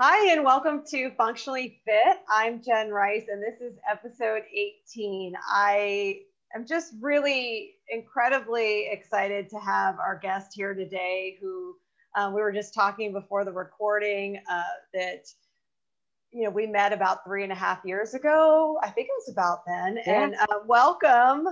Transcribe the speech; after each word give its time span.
Hi, 0.00 0.30
and 0.30 0.44
welcome 0.44 0.84
to 0.90 1.10
Functionally 1.16 1.80
Fit. 1.84 2.18
I'm 2.30 2.62
Jen 2.62 2.92
Rice, 2.92 3.24
and 3.28 3.42
this 3.42 3.60
is 3.60 3.76
episode 3.90 4.42
18. 4.54 5.34
I 5.44 6.20
am 6.54 6.64
just 6.64 6.94
really 7.00 7.74
incredibly 7.88 8.86
excited 8.92 9.50
to 9.50 9.58
have 9.58 9.98
our 9.98 10.16
guest 10.16 10.52
here 10.54 10.72
today 10.72 11.36
who 11.40 11.74
um, 12.16 12.32
we 12.32 12.40
were 12.40 12.52
just 12.52 12.74
talking 12.74 13.12
before 13.12 13.44
the 13.44 13.50
recording 13.50 14.40
uh, 14.48 14.62
that 14.94 15.24
you 16.30 16.44
know 16.44 16.50
we 16.50 16.68
met 16.68 16.92
about 16.92 17.24
three 17.24 17.42
and 17.42 17.50
a 17.50 17.56
half 17.56 17.80
years 17.84 18.14
ago 18.14 18.78
i 18.84 18.90
think 18.90 19.08
it 19.08 19.26
was 19.26 19.32
about 19.32 19.66
then 19.66 19.98
yeah. 20.06 20.22
and 20.22 20.34
uh, 20.36 20.58
welcome 20.66 21.48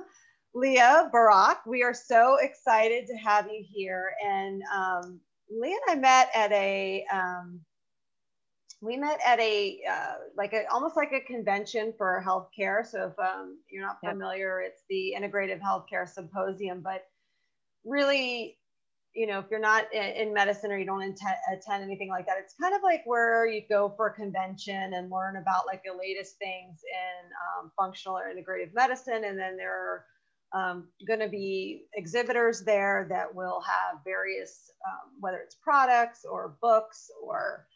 Laya 0.54 1.08
Barak 1.10 1.66
we 1.66 1.82
are 1.82 1.94
so 1.94 2.36
excited 2.40 3.08
to 3.08 3.16
have 3.16 3.46
you 3.46 3.64
here 3.68 4.12
and 4.24 4.62
um, 4.72 5.18
Laya 5.50 5.72
and 5.88 5.98
i 5.98 6.00
met 6.00 6.30
at 6.32 6.52
a 6.52 7.04
um, 7.10 7.60
we 8.86 8.96
met 8.96 9.18
at 9.26 9.38
a 9.40 9.80
uh, 9.90 10.14
like 10.36 10.52
a 10.52 10.64
almost 10.72 10.96
like 10.96 11.12
a 11.12 11.20
convention 11.20 11.92
for 11.98 12.22
healthcare. 12.26 12.86
So 12.86 13.12
if 13.12 13.18
um, 13.18 13.58
you're 13.70 13.84
not 13.84 13.98
familiar 14.04 14.60
it's 14.60 14.82
the 14.88 15.14
integrative 15.18 15.60
healthcare 15.60 16.08
symposium. 16.08 16.80
But 16.82 17.04
really 17.84 18.58
you 19.16 19.26
know, 19.26 19.38
if 19.38 19.46
you're 19.50 19.58
not 19.58 19.92
in, 19.94 20.34
medicine 20.34 20.70
or 20.70 20.78
you 20.78 20.84
don't 20.84 21.02
attend, 21.02 21.36
attend 21.50 21.82
anything 21.82 22.10
like 22.10 22.26
that, 22.26 22.36
it's 22.38 22.54
kind 22.60 22.74
of 22.74 22.82
like 22.82 23.00
where 23.06 23.46
you 23.46 23.62
go 23.66 23.92
for 23.96 24.08
a 24.08 24.12
convention 24.12 24.92
and 24.92 25.10
learn 25.10 25.38
about 25.38 25.66
like 25.66 25.82
the 25.82 25.98
latest 25.98 26.36
things 26.36 26.82
in 26.84 27.30
um, 27.64 27.72
functional 27.78 28.18
or 28.18 28.24
integrative 28.24 28.74
medicine. 28.74 29.24
And 29.24 29.38
then 29.38 29.56
there 29.56 29.72
are 29.72 30.04
um, 30.52 30.88
going 31.08 31.20
to 31.20 31.28
be 31.28 31.86
exhibitors 31.94 32.62
there 32.62 33.06
that 33.08 33.34
will 33.34 33.62
have 33.62 34.00
various, 34.04 34.70
um, 34.86 35.12
whether 35.18 35.38
it's 35.38 35.54
products 35.54 36.26
or 36.30 36.56
books 36.60 37.10
or 37.24 37.66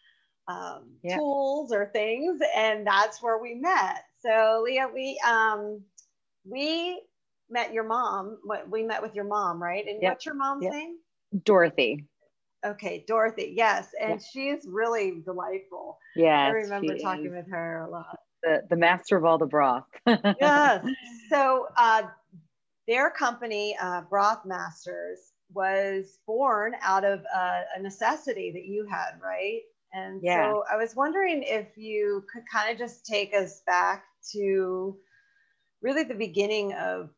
um, 0.50 0.84
yeah. 1.02 1.16
tools 1.16 1.72
or 1.72 1.86
things. 1.86 2.40
And 2.56 2.86
that's 2.86 3.22
where 3.22 3.38
we 3.38 3.54
met. 3.54 4.04
So 4.20 4.64
Laya, 4.66 4.88
we, 4.92 5.20
um, 5.26 5.82
we 6.44 7.00
met 7.48 7.72
your 7.72 7.84
mom. 7.84 8.38
We 8.68 8.82
met 8.82 9.02
with 9.02 9.14
your 9.14 9.24
mom, 9.24 9.62
right? 9.62 9.86
And 9.86 10.02
yep. 10.02 10.12
what's 10.12 10.26
your 10.26 10.34
mom's 10.34 10.64
yep. 10.64 10.72
name? 10.72 10.96
Dorothy. 11.44 12.06
Okay, 12.64 13.04
Dorothy. 13.06 13.54
Yes, 13.56 13.88
and 14.00 14.20
she's 14.22 14.66
really 14.66 15.22
delightful. 15.24 15.98
Yeah, 16.14 16.44
I 16.44 16.48
remember 16.48 16.98
talking 16.98 17.34
with 17.34 17.48
her 17.50 17.86
a 17.86 17.90
lot. 17.90 18.18
The, 18.42 18.62
the 18.68 18.76
master 18.76 19.16
of 19.16 19.24
all 19.24 19.38
the 19.38 19.46
broth. 19.46 19.86
yes. 20.06 20.84
So 21.30 21.68
uh, 21.78 22.02
their 22.86 23.10
company, 23.10 23.76
uh, 23.80 24.02
Broth 24.02 24.44
Masters, 24.44 25.32
was 25.52 26.18
born 26.26 26.74
out 26.82 27.04
of 27.04 27.20
uh, 27.34 27.62
a 27.76 27.80
necessity 27.80 28.50
that 28.52 28.64
you 28.64 28.86
had, 28.86 29.12
right? 29.22 29.60
And 29.92 30.20
yeah. 30.22 30.50
so 30.50 30.64
I 30.70 30.76
was 30.76 30.94
wondering 30.94 31.42
if 31.44 31.76
you 31.76 32.24
could 32.32 32.44
kind 32.50 32.70
of 32.70 32.78
just 32.78 33.04
take 33.04 33.34
us 33.34 33.62
back 33.66 34.04
to 34.32 34.96
really 35.82 36.04
the 36.04 36.14
beginning 36.14 36.74
of, 36.74 37.10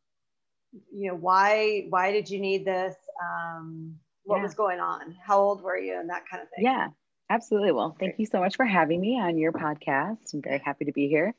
you 0.92 1.08
know, 1.08 1.16
why 1.16 1.86
why 1.90 2.12
did 2.12 2.30
you 2.30 2.40
need 2.40 2.64
this? 2.64 2.94
Um, 3.22 3.96
what 4.24 4.36
yeah. 4.36 4.42
was 4.42 4.54
going 4.54 4.80
on? 4.80 5.16
How 5.24 5.38
old 5.38 5.62
were 5.62 5.76
you 5.76 5.98
and 5.98 6.08
that 6.08 6.22
kind 6.30 6.42
of 6.42 6.48
thing? 6.50 6.64
Yeah, 6.64 6.88
absolutely. 7.28 7.72
Well, 7.72 7.96
thank 7.98 8.18
you 8.18 8.26
so 8.26 8.40
much 8.40 8.56
for 8.56 8.64
having 8.64 9.00
me 9.00 9.20
on 9.20 9.36
your 9.36 9.52
podcast. 9.52 10.32
I'm 10.32 10.42
very 10.42 10.60
happy 10.64 10.86
to 10.86 10.92
be 10.92 11.08
here. 11.08 11.34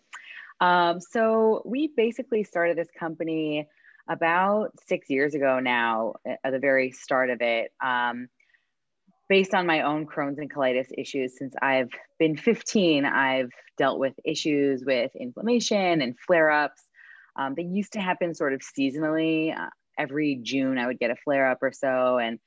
Um, 0.60 1.00
so 1.00 1.62
we 1.66 1.88
basically 1.88 2.44
started 2.44 2.78
this 2.78 2.90
company 2.98 3.68
about 4.08 4.72
six 4.86 5.10
years 5.10 5.34
ago 5.34 5.60
now, 5.60 6.14
at 6.26 6.52
the 6.52 6.60
very 6.60 6.92
start 6.92 7.30
of 7.30 7.42
it. 7.42 7.72
Um, 7.84 8.28
based 9.30 9.54
on 9.54 9.66
my 9.66 9.82
own 9.82 10.06
Crohn's 10.06 10.40
and 10.40 10.54
colitis 10.54 10.88
issues, 10.98 11.38
since 11.38 11.54
I've 11.62 11.90
been 12.20 12.38
15, 12.38 13.06
I've 13.06 13.52
dealt 13.78 14.00
with 14.00 14.14
issues 14.26 14.84
with 14.86 15.12
inflammation 15.16 16.02
and 16.02 16.16
flare 16.28 16.52
ups. 16.52 16.82
Um, 17.36 17.54
they 17.56 17.64
used 17.64 17.94
to 17.94 18.02
happen 18.02 18.36
sort 18.36 18.54
of 18.54 18.62
seasonally. 18.62 19.58
Uh, 19.58 19.70
every 19.98 20.40
June, 20.44 20.78
I 20.78 20.88
would 20.88 21.00
get 21.00 21.12
a 21.12 21.16
flare 21.24 21.50
up 21.50 21.60
or 21.62 21.72
so. 21.72 22.18
And 22.18 22.40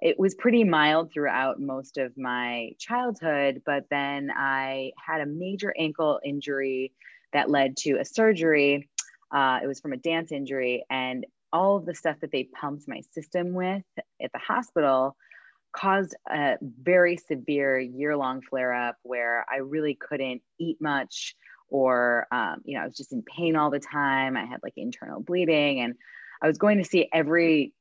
it 0.00 0.18
was 0.18 0.34
pretty 0.34 0.64
mild 0.64 1.12
throughout 1.12 1.60
most 1.60 1.96
of 1.96 2.12
my 2.18 2.70
childhood, 2.78 3.62
but 3.64 3.84
then 3.90 4.30
I 4.34 4.92
had 5.04 5.22
a 5.22 5.26
major 5.26 5.72
ankle 5.78 6.20
injury 6.24 6.92
that 7.32 7.50
led 7.50 7.76
to 7.78 7.98
a 7.98 8.04
surgery. 8.04 8.90
Uh, 9.34 9.60
it 9.62 9.66
was 9.66 9.80
from 9.80 9.92
a 9.92 9.96
dance 9.96 10.32
injury, 10.32 10.84
and 10.90 11.24
all 11.52 11.78
of 11.78 11.86
the 11.86 11.94
stuff 11.94 12.16
that 12.20 12.30
they 12.30 12.48
pumped 12.60 12.84
my 12.86 13.00
system 13.12 13.54
with 13.54 13.82
at 14.22 14.30
the 14.32 14.38
hospital 14.38 15.16
caused 15.76 16.16
a 16.30 16.56
very 16.62 17.16
severe 17.16 17.78
year 17.78 18.16
long 18.16 18.40
flare 18.42 18.72
up 18.72 18.96
where 19.02 19.44
I 19.50 19.58
really 19.58 19.94
couldn't 19.94 20.42
eat 20.58 20.78
much 20.80 21.34
or, 21.68 22.26
um, 22.30 22.62
you 22.64 22.76
know, 22.76 22.84
I 22.84 22.86
was 22.86 22.96
just 22.96 23.12
in 23.12 23.22
pain 23.22 23.56
all 23.56 23.70
the 23.70 23.80
time. 23.80 24.36
I 24.36 24.44
had 24.44 24.60
like 24.62 24.74
internal 24.76 25.20
bleeding 25.20 25.80
and 25.80 25.94
I 26.40 26.46
was 26.46 26.58
going 26.58 26.78
to 26.78 26.84
see 26.84 27.08
every 27.12 27.74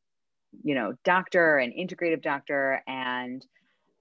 you 0.63 0.75
know, 0.75 0.93
doctor 1.03 1.57
and 1.57 1.73
integrative 1.73 2.21
doctor. 2.21 2.81
And, 2.87 3.45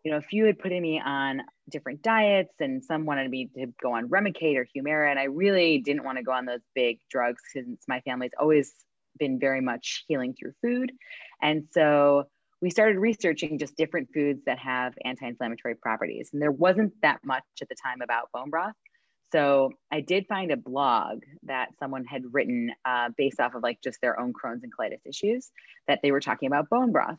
you 0.04 0.10
know, 0.10 0.18
a 0.18 0.22
few 0.22 0.44
had 0.44 0.58
put 0.58 0.70
me 0.70 1.00
on 1.04 1.42
different 1.70 2.02
diets 2.02 2.54
and 2.60 2.84
some 2.84 3.06
wanted 3.06 3.30
me 3.30 3.48
to 3.56 3.66
go 3.82 3.94
on 3.94 4.08
Remicade 4.08 4.56
or 4.56 4.66
Humira. 4.76 5.10
And 5.10 5.18
I 5.18 5.24
really 5.24 5.78
didn't 5.78 6.04
want 6.04 6.18
to 6.18 6.24
go 6.24 6.32
on 6.32 6.44
those 6.44 6.60
big 6.74 6.98
drugs 7.10 7.42
since 7.52 7.84
my 7.88 8.00
family's 8.00 8.32
always 8.38 8.72
been 9.18 9.38
very 9.38 9.60
much 9.60 10.04
healing 10.08 10.34
through 10.34 10.52
food. 10.60 10.92
And 11.40 11.64
so 11.70 12.24
we 12.60 12.70
started 12.70 12.98
researching 12.98 13.58
just 13.58 13.76
different 13.76 14.08
foods 14.12 14.42
that 14.46 14.58
have 14.58 14.94
anti-inflammatory 15.04 15.74
properties. 15.76 16.30
And 16.32 16.40
there 16.40 16.52
wasn't 16.52 16.92
that 17.02 17.20
much 17.24 17.44
at 17.60 17.68
the 17.68 17.74
time 17.74 18.00
about 18.02 18.30
bone 18.32 18.50
broth. 18.50 18.74
So 19.32 19.72
I 19.90 20.00
did 20.00 20.26
find 20.28 20.52
a 20.52 20.56
blog 20.56 21.22
that 21.42 21.70
someone 21.78 22.04
had 22.04 22.22
written 22.32 22.70
uh, 22.84 23.10
based 23.16 23.40
off 23.40 23.54
of 23.54 23.62
like 23.62 23.80
just 23.82 24.00
their 24.00 24.18
own 24.18 24.32
Crohn's 24.32 24.62
and 24.62 24.72
colitis 24.72 25.00
issues 25.04 25.50
that 25.88 26.00
they 26.02 26.12
were 26.12 26.20
talking 26.20 26.46
about 26.46 26.70
bone 26.70 26.92
broth. 26.92 27.18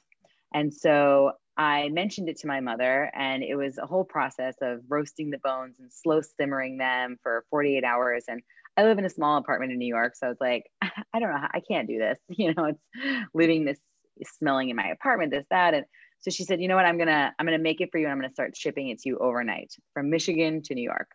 And 0.54 0.74
so 0.74 1.34
I 1.58 1.90
mentioned 1.90 2.30
it 2.30 2.38
to 2.40 2.48
my 2.48 2.62
mother, 2.62 3.12
and 3.14 3.44
it 3.44 3.56
was 3.56 3.78
a 3.78 3.86
whole 3.86 4.06
process 4.06 4.56
of 4.62 4.80
roasting 4.88 5.30
the 5.30 5.40
bones 5.40 5.80
and 5.80 5.92
slow 5.92 6.22
simmering 6.22 6.78
them 6.78 7.18
for 7.22 7.46
48 7.50 7.84
hours. 7.84 8.26
And 8.28 8.42
I 8.78 8.84
live 8.84 8.98
in 8.98 9.06
a 9.06 9.10
small 9.10 9.38
apartment 9.38 9.72
in 9.72 9.78
New 9.78 9.88
York. 9.88 10.16
So 10.16 10.28
I 10.28 10.30
was 10.30 10.40
like, 10.40 10.64
I 10.82 11.20
don't 11.20 11.32
know, 11.32 11.48
I 11.52 11.62
can't 11.68 11.88
do 11.88 11.98
this. 11.98 12.18
You 12.30 12.54
know, 12.54 12.66
it's 12.66 13.28
leaving 13.34 13.66
this 13.66 13.80
smelling 14.24 14.70
in 14.70 14.76
my 14.76 14.88
apartment, 14.88 15.32
this, 15.32 15.46
that. 15.50 15.74
And 15.74 15.86
so 16.20 16.32
she 16.32 16.44
said, 16.44 16.62
you 16.62 16.68
know 16.68 16.76
what, 16.76 16.86
I'm 16.86 16.98
gonna, 16.98 17.34
I'm 17.38 17.46
gonna 17.46 17.60
make 17.60 17.82
it 17.82 17.90
for 17.92 17.98
you 17.98 18.06
and 18.06 18.12
I'm 18.12 18.20
gonna 18.20 18.34
start 18.34 18.56
shipping 18.56 18.90
it 18.90 19.00
to 19.00 19.10
you 19.10 19.18
overnight 19.18 19.74
from 19.94 20.10
Michigan 20.10 20.62
to 20.64 20.76
New 20.76 20.84
York. 20.84 21.10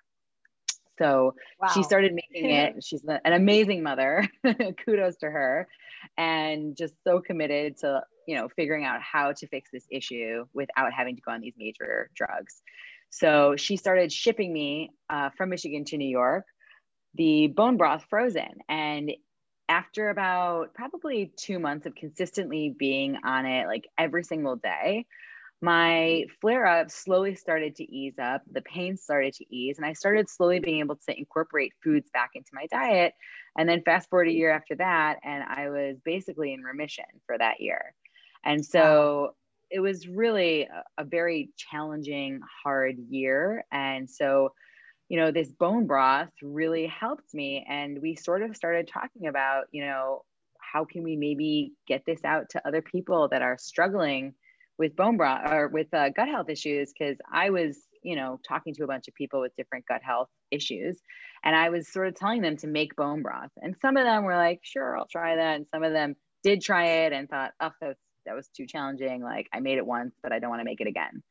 So 0.99 1.35
wow. 1.61 1.69
she 1.69 1.83
started 1.83 2.13
making 2.13 2.51
it. 2.51 2.75
She's 2.85 3.03
an 3.05 3.33
amazing 3.33 3.83
mother. 3.83 4.29
Kudos 4.85 5.17
to 5.19 5.31
her. 5.31 5.67
And 6.19 6.77
just 6.77 6.95
so 7.05 7.21
committed 7.21 7.79
to, 7.79 8.03
you 8.27 8.37
know, 8.37 8.49
figuring 8.55 8.85
out 8.85 9.01
how 9.01 9.33
to 9.33 9.47
fix 9.49 9.71
this 9.73 9.87
issue 9.91 10.45
without 10.53 10.93
having 10.93 11.17
to 11.17 11.23
go 11.23 11.33
on 11.33 11.41
these 11.41 11.55
major 11.57 12.11
drugs. 12.15 12.61
So 13.09 13.57
she 13.57 13.77
started 13.77 14.13
shipping 14.13 14.53
me 14.53 14.91
uh, 15.09 15.31
from 15.37 15.49
Michigan 15.49 15.85
to 15.87 15.97
New 15.97 16.09
York 16.09 16.45
the 17.15 17.49
bone 17.49 17.77
broth 17.77 18.05
frozen. 18.09 18.59
And 18.69 19.13
after 19.71 20.11
about 20.11 20.75
probably 20.75 21.33
two 21.37 21.61
months 21.61 21.87
of 21.87 21.95
consistently 21.95 22.75
being 22.77 23.17
on 23.25 23.47
it 23.47 23.69
like 23.69 23.87
every 23.97 24.25
single 24.25 24.57
day, 24.57 25.07
my 25.63 26.25
flare 26.41 26.67
up 26.67 26.91
slowly 26.91 27.37
started 27.37 27.77
to 27.77 27.85
ease 27.85 28.19
up. 28.21 28.43
The 28.51 28.63
pain 28.63 28.97
started 28.97 29.33
to 29.35 29.45
ease, 29.55 29.77
and 29.79 29.87
I 29.87 29.93
started 29.93 30.29
slowly 30.29 30.59
being 30.59 30.81
able 30.81 30.97
to 31.07 31.17
incorporate 31.17 31.73
foods 31.85 32.11
back 32.13 32.31
into 32.35 32.51
my 32.53 32.67
diet. 32.67 33.15
And 33.57 33.69
then 33.69 33.83
fast 33.83 34.11
forward 34.11 34.27
a 34.27 34.33
year 34.33 34.51
after 34.51 34.75
that, 34.77 35.19
and 35.23 35.45
I 35.45 35.69
was 35.69 35.99
basically 36.05 36.53
in 36.53 36.63
remission 36.63 37.05
for 37.27 37.39
that 37.39 37.61
year. 37.61 37.95
And 38.45 38.65
so 38.67 39.37
it 39.71 39.79
was 39.79 40.09
really 40.09 40.63
a, 40.63 40.83
a 40.99 41.05
very 41.05 41.51
challenging, 41.57 42.41
hard 42.65 42.97
year. 43.09 43.65
And 43.71 44.11
so, 44.11 44.53
you 45.11 45.19
know, 45.19 45.33
this 45.33 45.51
bone 45.51 45.89
broth 45.89 46.31
really 46.41 46.87
helped 46.87 47.35
me. 47.35 47.67
And 47.69 48.01
we 48.01 48.15
sort 48.15 48.43
of 48.43 48.57
started 48.57 48.89
talking 48.89 49.27
about, 49.27 49.65
you 49.73 49.85
know, 49.85 50.23
how 50.61 50.85
can 50.85 51.03
we 51.03 51.17
maybe 51.17 51.73
get 51.89 52.05
this 52.07 52.21
out 52.25 52.49
to 52.51 52.67
other 52.67 52.81
people 52.81 53.29
that 53.33 53.43
are 53.43 53.59
struggling 53.59 54.35
with 54.79 54.95
bone 54.95 55.17
broth 55.17 55.51
or 55.51 55.67
with 55.67 55.93
uh, 55.93 56.11
gut 56.11 56.29
health 56.29 56.49
issues 56.49 56.93
because 56.97 57.17
I 57.31 57.51
was, 57.51 57.77
you 58.05 58.15
know, 58.15 58.39
talking 58.49 58.73
to 58.75 58.85
a 58.85 58.87
bunch 58.87 59.09
of 59.09 59.15
people 59.15 59.41
with 59.41 59.51
different 59.57 59.85
gut 59.87 60.01
health 60.01 60.29
issues. 60.53 61.01
And 61.43 61.57
I 61.57 61.71
was 61.71 61.93
sort 61.93 62.07
of 62.07 62.15
telling 62.15 62.41
them 62.41 62.57
to 62.59 62.69
make 62.69 62.95
bone 62.95 63.23
broth. 63.23 63.51
And 63.61 63.75
some 63.83 63.97
of 63.97 64.05
them 64.05 64.23
were 64.23 64.37
like, 64.37 64.61
sure, 64.63 64.97
I'll 64.97 65.09
try 65.11 65.35
that. 65.35 65.57
And 65.57 65.67
some 65.75 65.83
of 65.83 65.93
them 65.93 66.15
did 66.45 66.63
try 66.63 66.87
it 67.05 67.13
and 67.13 67.29
thought, 67.29 67.51
oh, 67.61 67.71
that 67.81 67.89
was, 67.89 67.97
that 68.27 68.37
was 68.37 68.49
too 68.57 68.67
challenging. 68.69 69.25
Like 69.25 69.49
I 69.53 69.59
made 69.59 69.79
it 69.79 69.87
once, 69.87 70.15
but 70.23 70.33
I 70.33 70.39
don't 70.39 70.51
want 70.51 70.61
to 70.61 70.65
make 70.65 70.81
it 70.81 70.87
again. 70.87 71.25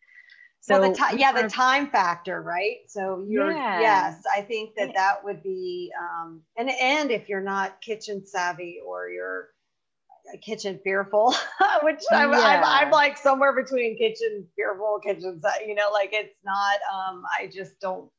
So 0.62 0.80
well, 0.80 0.92
the 0.92 0.98
t- 0.98 1.18
yeah, 1.18 1.32
the 1.32 1.48
time 1.48 1.90
factor, 1.90 2.42
right? 2.42 2.78
So 2.88 3.26
you're 3.28 3.52
yeah. 3.52 3.80
yes, 3.80 4.24
I 4.36 4.42
think 4.42 4.76
that 4.76 4.94
that 4.94 5.24
would 5.24 5.42
be 5.42 5.92
um, 6.00 6.42
and 6.58 6.70
and 6.70 7.12
if 7.12 7.30
you're 7.30 7.42
not 7.42 7.82
kitchen 7.82 8.26
savvy 8.26 8.80
or 8.86 9.10
you're 9.10 9.50
kitchen 10.38 10.80
fearful, 10.84 11.34
which 11.84 12.04
I'm, 12.12 12.32
yeah. 12.32 12.40
I'm, 12.40 12.64
I'm, 12.64 12.92
like 12.92 13.18
somewhere 13.18 13.54
between 13.54 13.98
kitchen 13.98 14.48
fearful, 14.56 15.00
kitchen, 15.04 15.42
you 15.66 15.76
know, 15.76 15.90
like 15.92 16.10
it's 16.14 16.36
not, 16.44 16.78
um, 16.94 17.24
I 17.40 17.48
just 17.48 17.80
don't, 17.80 18.10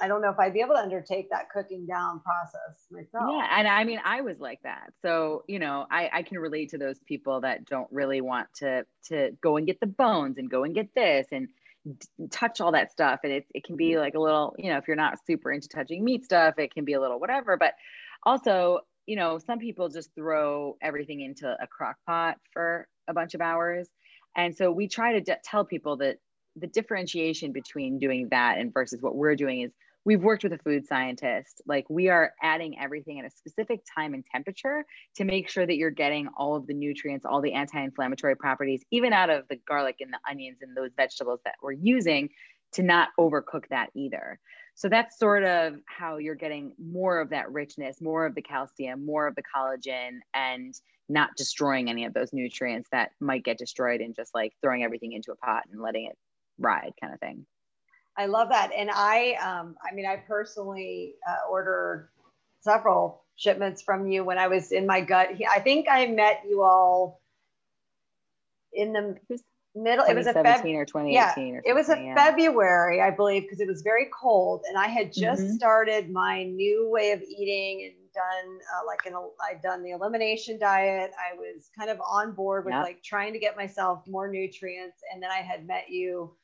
I 0.00 0.08
don't 0.08 0.22
know 0.22 0.30
if 0.30 0.38
I'd 0.38 0.52
be 0.52 0.60
able 0.60 0.74
to 0.74 0.80
undertake 0.80 1.30
that 1.30 1.50
cooking 1.50 1.86
down 1.86 2.20
process 2.20 2.86
myself. 2.90 3.30
Yeah. 3.30 3.46
And 3.58 3.68
I 3.68 3.84
mean, 3.84 4.00
I 4.04 4.20
was 4.22 4.38
like 4.38 4.60
that. 4.62 4.92
So, 5.02 5.44
you 5.46 5.58
know, 5.58 5.86
I, 5.90 6.10
I 6.12 6.22
can 6.22 6.38
relate 6.38 6.70
to 6.70 6.78
those 6.78 6.98
people 7.00 7.40
that 7.42 7.66
don't 7.66 7.88
really 7.90 8.20
want 8.20 8.48
to, 8.56 8.84
to 9.08 9.30
go 9.42 9.56
and 9.56 9.66
get 9.66 9.80
the 9.80 9.86
bones 9.86 10.38
and 10.38 10.50
go 10.50 10.64
and 10.64 10.74
get 10.74 10.94
this 10.94 11.26
and 11.32 11.48
touch 12.30 12.60
all 12.60 12.72
that 12.72 12.90
stuff. 12.90 13.20
And 13.22 13.32
it, 13.32 13.46
it 13.54 13.64
can 13.64 13.76
be 13.76 13.98
like 13.98 14.14
a 14.14 14.20
little, 14.20 14.54
you 14.58 14.70
know, 14.70 14.78
if 14.78 14.88
you're 14.88 14.96
not 14.96 15.18
super 15.26 15.52
into 15.52 15.68
touching 15.68 16.04
meat 16.04 16.24
stuff, 16.24 16.58
it 16.58 16.72
can 16.72 16.84
be 16.84 16.94
a 16.94 17.00
little 17.00 17.20
whatever, 17.20 17.56
but 17.56 17.74
also 18.24 18.80
you 19.06 19.16
know, 19.16 19.38
some 19.38 19.58
people 19.58 19.88
just 19.88 20.14
throw 20.14 20.76
everything 20.82 21.20
into 21.20 21.48
a 21.48 21.66
crock 21.66 21.96
pot 22.06 22.36
for 22.52 22.88
a 23.08 23.14
bunch 23.14 23.34
of 23.34 23.40
hours. 23.40 23.88
And 24.36 24.54
so 24.54 24.70
we 24.70 24.88
try 24.88 25.12
to 25.12 25.20
de- 25.20 25.38
tell 25.44 25.64
people 25.64 25.96
that 25.98 26.18
the 26.56 26.66
differentiation 26.66 27.52
between 27.52 27.98
doing 27.98 28.28
that 28.30 28.58
and 28.58 28.72
versus 28.72 29.00
what 29.02 29.14
we're 29.14 29.36
doing 29.36 29.60
is 29.62 29.72
we've 30.04 30.22
worked 30.22 30.44
with 30.44 30.52
a 30.52 30.58
food 30.58 30.86
scientist. 30.86 31.60
Like 31.66 31.84
we 31.90 32.08
are 32.08 32.32
adding 32.42 32.78
everything 32.78 33.18
at 33.18 33.26
a 33.26 33.30
specific 33.30 33.80
time 33.94 34.14
and 34.14 34.24
temperature 34.32 34.84
to 35.16 35.24
make 35.24 35.50
sure 35.50 35.66
that 35.66 35.76
you're 35.76 35.90
getting 35.90 36.28
all 36.38 36.56
of 36.56 36.66
the 36.66 36.74
nutrients, 36.74 37.26
all 37.26 37.42
the 37.42 37.52
anti 37.52 37.82
inflammatory 37.82 38.36
properties, 38.36 38.84
even 38.90 39.12
out 39.12 39.30
of 39.30 39.44
the 39.50 39.56
garlic 39.68 39.96
and 40.00 40.12
the 40.12 40.18
onions 40.30 40.58
and 40.62 40.76
those 40.76 40.92
vegetables 40.96 41.40
that 41.44 41.56
we're 41.60 41.72
using 41.72 42.30
to 42.72 42.82
not 42.82 43.08
overcook 43.18 43.64
that 43.70 43.90
either. 43.94 44.38
So 44.76 44.88
that's 44.88 45.18
sort 45.18 45.42
of 45.44 45.76
how 45.86 46.18
you're 46.18 46.34
getting 46.34 46.72
more 46.78 47.20
of 47.20 47.30
that 47.30 47.50
richness, 47.50 48.00
more 48.00 48.26
of 48.26 48.34
the 48.34 48.42
calcium, 48.42 49.04
more 49.04 49.26
of 49.26 49.34
the 49.34 49.42
collagen, 49.42 50.18
and 50.34 50.74
not 51.08 51.30
destroying 51.36 51.88
any 51.88 52.04
of 52.04 52.12
those 52.12 52.32
nutrients 52.32 52.88
that 52.92 53.10
might 53.20 53.44
get 53.44 53.58
destroyed 53.58 54.00
in 54.00 54.12
just 54.12 54.34
like 54.34 54.52
throwing 54.60 54.82
everything 54.84 55.12
into 55.12 55.32
a 55.32 55.36
pot 55.36 55.62
and 55.72 55.80
letting 55.80 56.06
it 56.06 56.18
ride 56.58 56.92
kind 57.00 57.14
of 57.14 57.20
thing. 57.20 57.46
I 58.16 58.26
love 58.26 58.48
that. 58.48 58.70
And 58.76 58.90
I, 58.90 59.34
um, 59.34 59.76
I 59.82 59.94
mean, 59.94 60.06
I 60.06 60.16
personally 60.16 61.14
uh, 61.28 61.50
ordered 61.50 62.08
several 62.60 63.24
shipments 63.36 63.82
from 63.82 64.06
you 64.06 64.24
when 64.24 64.38
I 64.38 64.48
was 64.48 64.72
in 64.72 64.86
my 64.86 65.02
gut. 65.02 65.28
I 65.50 65.60
think 65.60 65.86
I 65.90 66.06
met 66.06 66.42
you 66.48 66.62
all 66.62 67.20
in 68.72 68.92
the 68.92 69.16
middle 69.76 70.04
it 70.06 70.14
was 70.14 70.26
a 70.26 70.32
Feb- 70.32 70.64
or 70.74 70.84
2018 70.84 71.12
yeah, 71.12 71.54
or 71.54 71.62
it 71.64 71.74
was 71.74 71.90
a 71.90 72.00
yeah. 72.00 72.14
february 72.14 73.02
i 73.02 73.10
believe 73.10 73.42
because 73.42 73.60
it 73.60 73.68
was 73.68 73.82
very 73.82 74.08
cold 74.12 74.62
and 74.68 74.78
i 74.78 74.86
had 74.86 75.12
just 75.12 75.42
mm-hmm. 75.42 75.52
started 75.52 76.10
my 76.10 76.44
new 76.44 76.88
way 76.88 77.12
of 77.12 77.20
eating 77.22 77.84
and 77.84 77.94
done 78.14 78.58
uh, 78.74 78.86
like 78.86 79.00
an 79.04 79.12
i'd 79.50 79.60
done 79.60 79.82
the 79.82 79.90
elimination 79.90 80.58
diet 80.58 81.10
i 81.18 81.36
was 81.36 81.68
kind 81.78 81.90
of 81.90 82.00
on 82.00 82.32
board 82.32 82.64
with 82.64 82.72
yep. 82.72 82.84
like 82.84 83.02
trying 83.02 83.34
to 83.34 83.38
get 83.38 83.54
myself 83.54 84.02
more 84.06 84.28
nutrients 84.28 85.02
and 85.12 85.22
then 85.22 85.30
i 85.30 85.42
had 85.42 85.66
met 85.66 85.90
you 85.90 86.34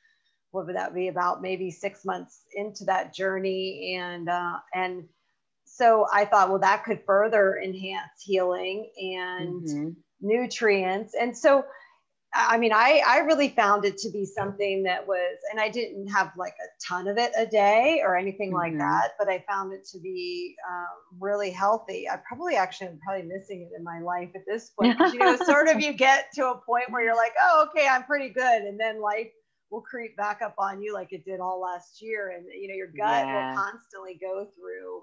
what 0.53 0.67
would 0.67 0.77
that 0.77 0.95
be 0.95 1.09
about 1.09 1.43
maybe 1.43 1.71
six 1.71 2.05
months 2.05 2.43
into 2.55 2.85
that 2.85 3.15
journey 3.15 3.97
and 3.99 4.29
uh, 4.29 4.59
and 4.75 5.05
so 5.65 6.07
i 6.13 6.25
thought 6.25 6.51
well 6.51 6.59
that 6.59 6.85
could 6.85 7.01
further 7.05 7.59
enhance 7.63 8.23
healing 8.25 8.91
and 8.97 9.63
mm-hmm. 9.65 9.89
nutrients 10.21 11.15
and 11.21 11.37
so 11.37 11.65
I 12.35 12.57
mean, 12.57 12.73
I, 12.73 13.03
I 13.07 13.19
really 13.19 13.51
found 13.51 13.85
it 13.85 13.99
to 13.99 14.11
be 14.11 14.25
something 14.25 14.85
that 14.85 15.07
was, 15.07 15.37
and 15.51 15.61
I 15.61 15.69
didn't 15.69 16.09
have 16.09 16.33
like 16.39 16.55
a 16.55 16.69
ton 16.87 17.07
of 17.07 17.19
it 17.19 17.31
a 17.37 17.45
day 17.45 18.01
or 18.03 18.17
anything 18.17 18.53
mm-hmm. 18.53 18.57
like 18.57 18.79
that, 18.79 19.11
but 19.19 19.29
I 19.29 19.45
found 19.47 19.75
it 19.75 19.87
to 19.93 19.99
be 19.99 20.57
um, 20.67 21.21
really 21.21 21.51
healthy. 21.51 22.09
I 22.09 22.19
probably 22.27 22.57
actually 22.57 22.89
am 22.89 23.01
probably 23.05 23.29
missing 23.29 23.69
it 23.71 23.77
in 23.77 23.85
my 23.85 24.01
life 24.01 24.31
at 24.35 24.43
this 24.47 24.71
point. 24.71 24.99
you 25.13 25.19
know, 25.19 25.37
sort 25.37 25.69
of 25.69 25.81
you 25.83 25.93
get 25.93 26.33
to 26.37 26.49
a 26.49 26.57
point 26.57 26.91
where 26.91 27.05
you're 27.05 27.17
like, 27.17 27.35
oh, 27.41 27.67
okay, 27.69 27.87
I'm 27.87 28.05
pretty 28.05 28.31
good. 28.31 28.63
And 28.63 28.81
then 28.81 29.03
life 29.03 29.29
will 29.73 29.81
creep 29.81 30.17
back 30.17 30.41
up 30.43 30.55
on 30.59 30.83
you 30.83 30.93
like 30.93 31.13
it 31.13 31.25
did 31.25 31.41
all 31.41 31.61
last 31.61 32.01
year. 32.03 32.35
And, 32.37 32.45
you 32.47 32.69
know, 32.69 32.75
your 32.75 32.89
gut 32.89 33.27
yeah. 33.27 33.51
will 33.51 33.57
constantly 33.57 34.19
go 34.21 34.47
through 34.55 35.03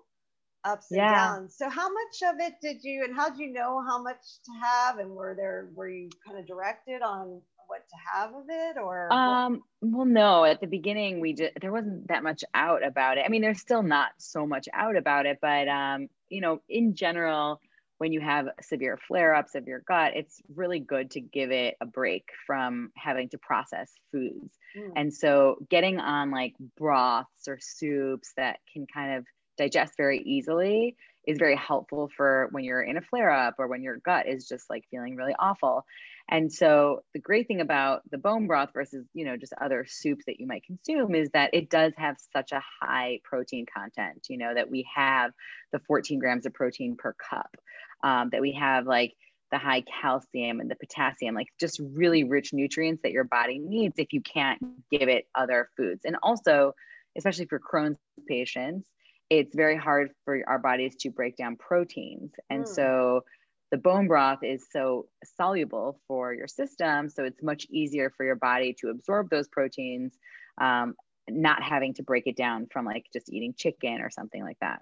ups 0.63 0.91
and 0.91 0.99
yeah. 0.99 1.13
downs. 1.13 1.55
So 1.57 1.69
how 1.69 1.89
much 1.89 2.33
of 2.33 2.39
it 2.39 2.53
did 2.61 2.83
you 2.83 3.03
and 3.03 3.15
how 3.15 3.29
did 3.29 3.39
you 3.39 3.51
know 3.51 3.83
how 3.85 4.01
much 4.01 4.21
to 4.45 4.51
have 4.61 4.99
and 4.99 5.11
were 5.11 5.33
there 5.35 5.69
were 5.73 5.89
you 5.89 6.09
kind 6.25 6.39
of 6.39 6.47
directed 6.47 7.01
on 7.01 7.41
what 7.67 7.87
to 7.87 7.95
have 8.13 8.33
of 8.33 8.45
it 8.49 8.77
or 8.77 9.13
um 9.13 9.61
well 9.81 10.05
no 10.05 10.43
at 10.43 10.59
the 10.59 10.65
beginning 10.65 11.21
we 11.21 11.33
did 11.33 11.51
there 11.61 11.71
wasn't 11.71 12.07
that 12.07 12.23
much 12.23 12.43
out 12.53 12.83
about 12.85 13.17
it. 13.17 13.23
I 13.25 13.29
mean 13.29 13.41
there's 13.41 13.59
still 13.61 13.83
not 13.83 14.09
so 14.17 14.45
much 14.45 14.67
out 14.73 14.97
about 14.97 15.25
it 15.27 15.37
but 15.41 15.67
um 15.67 16.09
you 16.29 16.41
know 16.41 16.61
in 16.67 16.95
general 16.95 17.61
when 17.99 18.13
you 18.13 18.21
have 18.21 18.47
severe 18.61 18.97
flare 19.07 19.35
ups 19.35 19.55
of 19.55 19.67
your 19.67 19.79
gut, 19.79 20.13
it's 20.15 20.41
really 20.55 20.79
good 20.79 21.11
to 21.11 21.21
give 21.21 21.51
it 21.51 21.75
a 21.81 21.85
break 21.85 22.29
from 22.47 22.91
having 22.95 23.29
to 23.29 23.37
process 23.37 23.91
foods. 24.11 24.57
Mm. 24.75 24.91
And 24.95 25.13
so, 25.13 25.57
getting 25.69 25.99
on 25.99 26.31
like 26.31 26.55
broths 26.77 27.47
or 27.47 27.59
soups 27.61 28.31
that 28.37 28.59
can 28.73 28.87
kind 28.91 29.17
of 29.17 29.25
digest 29.59 29.93
very 29.97 30.19
easily 30.19 30.95
is 31.27 31.37
very 31.37 31.55
helpful 31.55 32.09
for 32.15 32.47
when 32.51 32.63
you're 32.63 32.81
in 32.81 32.97
a 32.97 33.01
flare 33.01 33.29
up 33.29 33.55
or 33.59 33.67
when 33.67 33.83
your 33.83 33.97
gut 33.97 34.27
is 34.27 34.47
just 34.47 34.69
like 34.69 34.85
feeling 34.89 35.15
really 35.15 35.35
awful. 35.37 35.85
And 36.29 36.51
so 36.51 37.03
the 37.13 37.19
great 37.19 37.47
thing 37.47 37.59
about 37.59 38.01
the 38.09 38.17
bone 38.17 38.47
broth 38.47 38.69
versus, 38.73 39.05
you 39.13 39.25
know, 39.25 39.35
just 39.35 39.53
other 39.59 39.85
soups 39.87 40.25
that 40.25 40.39
you 40.39 40.47
might 40.47 40.63
consume 40.63 41.13
is 41.13 41.29
that 41.31 41.53
it 41.53 41.69
does 41.69 41.93
have 41.97 42.17
such 42.33 42.51
a 42.51 42.61
high 42.81 43.19
protein 43.23 43.65
content, 43.65 44.27
you 44.29 44.37
know, 44.37 44.53
that 44.53 44.71
we 44.71 44.87
have 44.95 45.31
the 45.71 45.79
14 45.79 46.19
grams 46.19 46.45
of 46.45 46.53
protein 46.53 46.95
per 46.95 47.13
cup, 47.13 47.55
um, 48.03 48.29
that 48.31 48.41
we 48.41 48.53
have 48.53 48.87
like 48.87 49.13
the 49.51 49.57
high 49.57 49.83
calcium 50.01 50.59
and 50.59 50.69
the 50.71 50.75
potassium, 50.75 51.35
like 51.35 51.47
just 51.59 51.81
really 51.93 52.23
rich 52.23 52.53
nutrients 52.53 53.01
that 53.03 53.11
your 53.11 53.23
body 53.23 53.59
needs 53.59 53.95
if 53.97 54.13
you 54.13 54.21
can't 54.21 54.63
give 54.91 55.09
it 55.09 55.27
other 55.35 55.69
foods. 55.75 56.05
And 56.05 56.15
also, 56.21 56.73
especially 57.17 57.45
for 57.45 57.59
Crohn's 57.59 57.97
patients, 58.27 58.87
it's 59.29 59.55
very 59.55 59.77
hard 59.77 60.11
for 60.25 60.41
our 60.47 60.59
bodies 60.59 60.95
to 60.97 61.09
break 61.09 61.37
down 61.37 61.55
proteins. 61.55 62.31
And 62.49 62.63
mm. 62.63 62.67
so 62.67 63.23
the 63.71 63.77
bone 63.77 64.07
broth 64.07 64.43
is 64.43 64.65
so 64.71 65.07
soluble 65.37 65.99
for 66.07 66.33
your 66.33 66.47
system. 66.47 67.09
So 67.09 67.23
it's 67.23 67.43
much 67.43 67.67
easier 67.69 68.11
for 68.15 68.25
your 68.25 68.35
body 68.35 68.75
to 68.79 68.89
absorb 68.89 69.29
those 69.29 69.47
proteins, 69.47 70.17
um, 70.59 70.95
not 71.29 71.61
having 71.61 71.93
to 71.95 72.03
break 72.03 72.25
it 72.25 72.35
down 72.35 72.67
from 72.71 72.85
like 72.85 73.05
just 73.13 73.31
eating 73.31 73.53
chicken 73.55 74.01
or 74.01 74.09
something 74.09 74.43
like 74.43 74.57
that. 74.61 74.81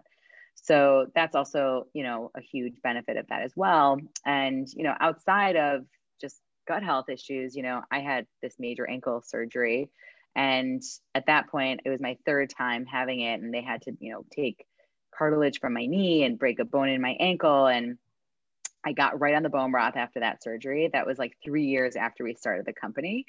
So 0.56 1.08
that's 1.14 1.36
also, 1.36 1.88
you 1.94 2.04
know, 2.04 2.32
a 2.36 2.42
huge 2.42 2.82
benefit 2.82 3.18
of 3.18 3.28
that 3.28 3.42
as 3.42 3.52
well. 3.56 4.00
And, 4.26 4.68
you 4.74 4.84
know, 4.84 4.96
outside 5.00 5.56
of 5.56 5.86
just 6.20 6.42
gut 6.68 6.84
health 6.84 7.10
issues, 7.10 7.56
you 7.56 7.64
know, 7.64 7.82
I 7.92 8.00
had 8.00 8.26
this 8.42 8.56
major 8.58 8.90
ankle 8.90 9.22
surgery 9.22 9.90
and 10.38 10.84
at 11.16 11.26
that 11.26 11.50
point, 11.50 11.82
it 11.84 11.90
was 11.90 12.00
my 12.00 12.16
third 12.24 12.52
time 12.56 12.86
having 12.86 13.22
it, 13.22 13.42
and 13.42 13.52
they 13.52 13.64
had 13.64 13.82
to, 13.82 13.98
you 14.00 14.14
know, 14.14 14.24
take 14.32 14.68
cartilage 15.18 15.60
from 15.60 15.74
my 15.74 15.88
knee 15.88 16.24
and 16.24 16.38
break 16.38 16.60
a 16.60 16.66
bone 16.66 16.90
in 16.90 17.02
my 17.02 17.18
ankle. 17.20 17.66
And 17.66 17.98
I 18.86 18.94
got 18.94 19.20
right 19.20 19.34
on 19.34 19.42
the 19.42 19.50
bone 19.50 19.72
broth 19.72 19.98
after 19.98 20.20
that 20.20 20.44
surgery. 20.44 20.92
That 20.94 21.08
was 21.08 21.18
like 21.18 21.36
three 21.44 21.66
years 21.66 21.96
after 21.96 22.24
we 22.24 22.36
started 22.36 22.68
the 22.68 22.74
company. 22.74 23.26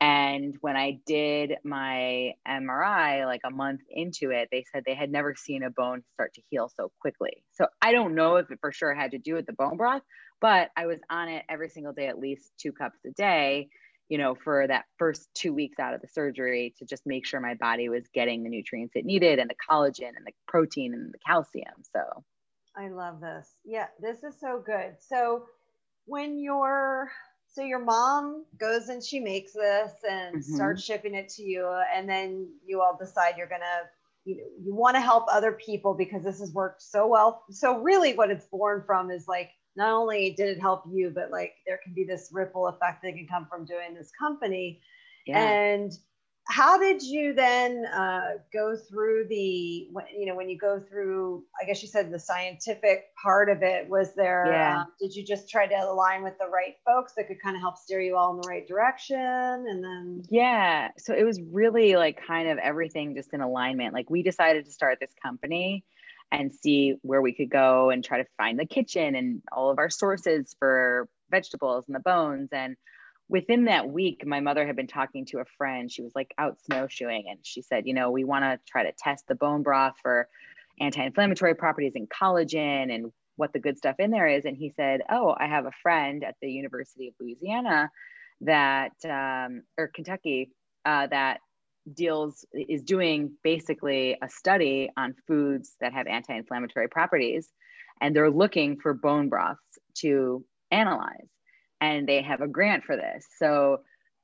And 0.00 0.56
when 0.60 0.76
I 0.76 1.00
did 1.04 1.54
my 1.64 2.34
MRI, 2.46 3.26
like 3.26 3.40
a 3.44 3.50
month 3.50 3.80
into 3.90 4.30
it, 4.30 4.48
they 4.52 4.64
said 4.72 4.84
they 4.86 4.94
had 4.94 5.10
never 5.10 5.34
seen 5.34 5.64
a 5.64 5.70
bone 5.70 6.04
start 6.14 6.32
to 6.34 6.42
heal 6.48 6.70
so 6.76 6.92
quickly. 7.00 7.42
So 7.54 7.66
I 7.82 7.90
don't 7.90 8.14
know 8.14 8.36
if 8.36 8.48
it 8.52 8.58
for 8.60 8.70
sure 8.70 8.94
had 8.94 9.10
to 9.12 9.18
do 9.18 9.34
with 9.34 9.46
the 9.46 9.52
bone 9.52 9.78
broth, 9.78 10.02
but 10.40 10.70
I 10.76 10.86
was 10.86 11.00
on 11.10 11.28
it 11.28 11.44
every 11.48 11.70
single 11.70 11.92
day, 11.92 12.06
at 12.06 12.20
least 12.20 12.52
two 12.56 12.70
cups 12.70 13.00
a 13.04 13.10
day 13.10 13.68
you 14.08 14.18
know, 14.18 14.34
for 14.34 14.66
that 14.66 14.84
first 14.98 15.28
two 15.34 15.52
weeks 15.52 15.78
out 15.78 15.94
of 15.94 16.00
the 16.00 16.08
surgery 16.08 16.74
to 16.78 16.84
just 16.84 17.06
make 17.06 17.26
sure 17.26 17.40
my 17.40 17.54
body 17.54 17.88
was 17.88 18.04
getting 18.14 18.42
the 18.42 18.48
nutrients 18.48 18.94
it 18.94 19.04
needed 19.04 19.38
and 19.38 19.50
the 19.50 19.54
collagen 19.68 20.16
and 20.16 20.26
the 20.26 20.32
protein 20.46 20.94
and 20.94 21.12
the 21.12 21.18
calcium. 21.26 21.74
So 21.92 22.24
I 22.76 22.88
love 22.88 23.20
this. 23.20 23.48
Yeah, 23.64 23.86
this 24.00 24.22
is 24.22 24.38
so 24.40 24.62
good. 24.64 24.96
So 25.00 25.46
when 26.04 26.38
your 26.38 27.10
so 27.48 27.62
your 27.62 27.82
mom 27.82 28.44
goes 28.58 28.88
and 28.88 29.02
she 29.02 29.18
makes 29.18 29.54
this 29.54 29.92
and 30.08 30.36
mm-hmm. 30.36 30.54
starts 30.54 30.84
shipping 30.84 31.14
it 31.14 31.30
to 31.30 31.42
you, 31.42 31.66
and 31.94 32.08
then 32.08 32.48
you 32.64 32.82
all 32.82 32.96
decide 32.98 33.34
you're 33.38 33.48
gonna 33.48 33.64
you 34.26 34.36
know 34.36 34.42
you 34.62 34.74
want 34.74 34.96
to 34.96 35.00
help 35.00 35.24
other 35.30 35.52
people 35.52 35.94
because 35.94 36.24
this 36.24 36.40
has 36.40 36.52
worked 36.52 36.82
so 36.82 37.06
well. 37.06 37.44
So 37.50 37.80
really, 37.80 38.14
what 38.14 38.30
it's 38.30 38.46
born 38.46 38.82
from 38.84 39.10
is 39.10 39.26
like 39.28 39.50
not 39.76 39.90
only 39.90 40.30
did 40.36 40.48
it 40.48 40.60
help 40.60 40.82
you, 40.90 41.10
but 41.14 41.30
like 41.30 41.54
there 41.66 41.78
can 41.82 41.94
be 41.94 42.04
this 42.04 42.30
ripple 42.32 42.66
effect 42.66 43.02
that 43.02 43.14
can 43.14 43.26
come 43.28 43.46
from 43.48 43.64
doing 43.64 43.94
this 43.94 44.10
company. 44.18 44.80
Yeah. 45.26 45.38
And 45.38 45.92
how 46.48 46.78
did 46.78 47.02
you 47.02 47.34
then 47.34 47.84
uh, 47.86 48.38
go 48.52 48.76
through 48.76 49.26
the, 49.28 49.34
you 49.36 50.26
know, 50.26 50.36
when 50.36 50.48
you 50.48 50.56
go 50.56 50.78
through, 50.78 51.42
I 51.60 51.64
guess 51.66 51.82
you 51.82 51.88
said 51.88 52.12
the 52.12 52.20
scientific 52.20 53.06
part 53.20 53.50
of 53.50 53.62
it, 53.62 53.88
was 53.88 54.14
there, 54.14 54.46
yeah. 54.46 54.80
Um, 54.80 54.86
did 55.00 55.14
you 55.14 55.24
just 55.24 55.50
try 55.50 55.66
to 55.66 55.74
align 55.74 56.22
with 56.22 56.38
the 56.38 56.46
right 56.46 56.74
folks 56.84 57.14
that 57.16 57.26
could 57.26 57.42
kind 57.42 57.56
of 57.56 57.62
help 57.62 57.76
steer 57.76 58.00
you 58.00 58.16
all 58.16 58.32
in 58.34 58.40
the 58.40 58.48
right 58.48 58.66
direction? 58.66 59.16
And 59.16 59.82
then, 59.82 60.22
yeah. 60.30 60.90
So 60.98 61.14
it 61.14 61.24
was 61.24 61.40
really 61.50 61.96
like 61.96 62.20
kind 62.24 62.48
of 62.48 62.58
everything 62.58 63.16
just 63.16 63.34
in 63.34 63.40
alignment. 63.40 63.92
Like 63.92 64.08
we 64.08 64.22
decided 64.22 64.66
to 64.66 64.70
start 64.70 64.98
this 65.00 65.12
company 65.20 65.84
and 66.30 66.52
see 66.52 66.94
where 67.02 67.22
we 67.22 67.32
could 67.32 67.50
go 67.50 67.90
and 67.90 68.04
try 68.04 68.18
to 68.18 68.26
find 68.36 68.58
the 68.58 68.66
kitchen 68.66 69.16
and 69.16 69.42
all 69.50 69.70
of 69.70 69.78
our 69.78 69.90
sources 69.90 70.54
for 70.58 71.08
vegetables 71.30 71.84
and 71.88 71.94
the 71.96 72.00
bones. 72.00 72.50
And 72.52 72.76
within 73.28 73.64
that 73.64 73.88
week, 73.88 74.24
my 74.26 74.40
mother 74.40 74.66
had 74.66 74.76
been 74.76 74.86
talking 74.86 75.24
to 75.26 75.38
a 75.38 75.44
friend. 75.58 75.90
She 75.90 76.02
was 76.02 76.14
like 76.14 76.32
out 76.38 76.58
snowshoeing 76.64 77.24
and 77.28 77.38
she 77.42 77.62
said, 77.62 77.86
you 77.86 77.94
know, 77.94 78.10
we 78.10 78.24
want 78.24 78.44
to 78.44 78.60
try 78.70 78.84
to 78.84 78.92
test 78.96 79.26
the 79.26 79.34
bone 79.34 79.62
broth 79.62 79.94
for 80.02 80.28
anti 80.80 81.02
inflammatory 81.02 81.54
properties 81.54 81.92
and 81.94 82.08
collagen 82.08 82.94
and 82.94 83.12
what 83.36 83.52
the 83.52 83.58
good 83.58 83.76
stuff 83.76 83.96
in 83.98 84.10
there 84.10 84.26
is. 84.26 84.44
And 84.44 84.56
he 84.56 84.72
said, 84.76 85.00
Oh, 85.10 85.34
I 85.38 85.46
have 85.46 85.66
a 85.66 85.72
friend 85.82 86.24
at 86.24 86.36
the 86.40 86.50
University 86.50 87.08
of 87.08 87.14
Louisiana 87.20 87.90
that, 88.42 88.92
um, 89.04 89.62
or 89.76 89.88
Kentucky, 89.88 90.50
uh, 90.84 91.08
that 91.08 91.40
deals 91.92 92.44
is 92.52 92.82
doing 92.82 93.32
basically 93.42 94.16
a 94.22 94.28
study 94.28 94.90
on 94.96 95.14
foods 95.26 95.76
that 95.80 95.92
have 95.92 96.06
anti-inflammatory 96.06 96.88
properties 96.88 97.48
and 98.00 98.14
they're 98.14 98.30
looking 98.30 98.78
for 98.78 98.92
bone 98.92 99.28
broths 99.28 99.60
to 99.94 100.44
analyze 100.70 101.28
and 101.80 102.08
they 102.08 102.22
have 102.22 102.40
a 102.40 102.48
grant 102.48 102.84
for 102.84 102.96
this. 102.96 103.26
So 103.38 103.80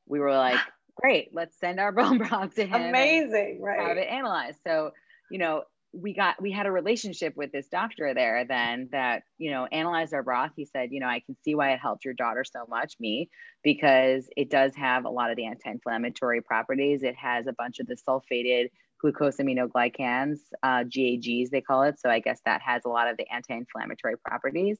we 0.07 0.21
were 0.21 0.35
like 0.35 0.59
great 0.97 1.31
let's 1.33 1.59
send 1.59 1.81
our 1.81 1.93
bone 1.93 2.19
broth 2.19 2.55
to 2.55 2.67
him 2.67 2.83
amazing 2.83 3.61
right. 3.63 3.81
have 3.81 3.97
it 3.97 4.09
analyzed. 4.09 4.59
So 4.67 4.93
you 5.31 5.39
know 5.39 5.65
we 5.95 6.15
got 6.15 6.41
we 6.41 6.51
had 6.51 6.67
a 6.67 6.73
relationship 6.73 7.37
with 7.37 7.53
this 7.53 7.69
doctor 7.69 8.15
there 8.15 8.47
then 8.47 8.89
that 8.93 9.25
you 9.39 9.51
know 9.51 9.67
analyzed 9.67 10.15
our 10.15 10.23
broth. 10.23 10.53
He 10.57 10.65
said 10.65 10.89
you 10.91 11.01
know 11.01 11.07
i 11.07 11.21
can 11.21 11.37
see 11.45 11.55
why 11.55 11.73
it 11.73 11.81
helped 11.81 12.05
your 12.05 12.15
daughter 12.15 12.45
so 12.45 12.65
much 12.69 12.95
me 12.99 13.29
because 13.63 14.27
it 14.37 14.51
does 14.51 14.75
have 14.75 15.05
a 15.05 15.11
lot 15.11 15.31
of 15.31 15.37
the 15.37 15.47
anti-inflammatory 15.47 16.41
properties. 16.41 17.03
It 17.03 17.17
has 17.17 17.47
a 17.47 17.53
bunch 17.53 17.79
of 17.79 17.87
the 17.87 17.97
sulfated 17.97 18.69
glucosaminoglycans 19.05 20.39
uh, 20.63 20.85
gags 20.85 21.51
they 21.51 21.61
call 21.61 21.83
it. 21.83 21.99
So 22.01 22.09
i 22.09 22.21
guess 22.21 22.41
that 22.45 22.63
has 22.63 22.83
a 22.85 22.89
lot 22.89 23.09
of 23.09 23.17
the 23.17 23.31
anti-inflammatory 23.33 24.17
properties. 24.19 24.79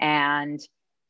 And 0.00 0.60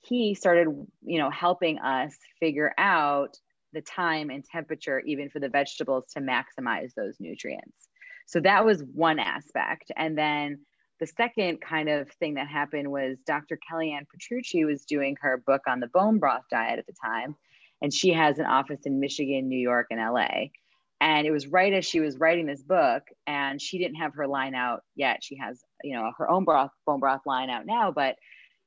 he 0.01 0.35
started 0.35 0.69
you 1.05 1.19
know 1.19 1.31
helping 1.31 1.79
us 1.79 2.17
figure 2.39 2.73
out 2.79 3.39
the 3.73 3.81
time 3.81 4.31
and 4.31 4.45
temperature 4.45 5.01
even 5.01 5.31
for 5.31 5.39
the 5.39 5.49
vegetables 5.49 6.05
to 6.13 6.21
maximize 6.21 6.93
those 6.95 7.17
nutrients 7.21 7.91
so 8.31 8.39
that 8.41 8.65
was 8.65 8.85
one 8.95 9.19
aspect. 9.19 9.91
And 9.97 10.17
then 10.17 10.61
the 11.01 11.07
second 11.09 11.61
kind 11.61 11.89
of 11.89 12.09
thing 12.21 12.35
that 12.35 12.47
happened 12.47 12.89
was 12.89 13.19
Dr. 13.27 13.59
Kellyann 13.59 14.07
Petrucci 14.09 14.65
was 14.65 14.85
doing 14.85 15.17
her 15.21 15.37
book 15.37 15.63
on 15.67 15.81
the 15.81 15.89
bone 15.89 16.21
broth 16.21 16.45
diet 16.49 16.79
at 16.79 16.87
the 16.87 16.95
time. 17.05 17.35
And 17.83 17.93
she 17.93 18.11
has 18.11 18.39
an 18.39 18.47
office 18.47 18.83
in 18.85 19.01
Michigan, 19.01 19.49
New 19.49 19.59
York, 19.59 19.89
and 19.91 19.99
LA. 19.99 20.51
And 21.01 21.27
it 21.27 21.33
was 21.33 21.49
right 21.49 21.73
as 21.73 21.85
she 21.85 21.99
was 21.99 22.19
writing 22.19 22.47
this 22.47 22.63
book, 22.63 23.03
and 23.27 23.61
she 23.61 23.79
didn't 23.79 23.97
have 23.97 24.15
her 24.15 24.29
line 24.29 24.55
out 24.55 24.85
yet. 24.95 25.25
She 25.25 25.37
has, 25.39 25.65
you 25.83 25.97
know, 25.97 26.13
her 26.19 26.31
own 26.31 26.45
broth, 26.45 26.71
bone 26.87 27.01
broth 27.01 27.23
line 27.27 27.51
out 27.51 27.67
now. 27.67 27.91
But 27.91 28.15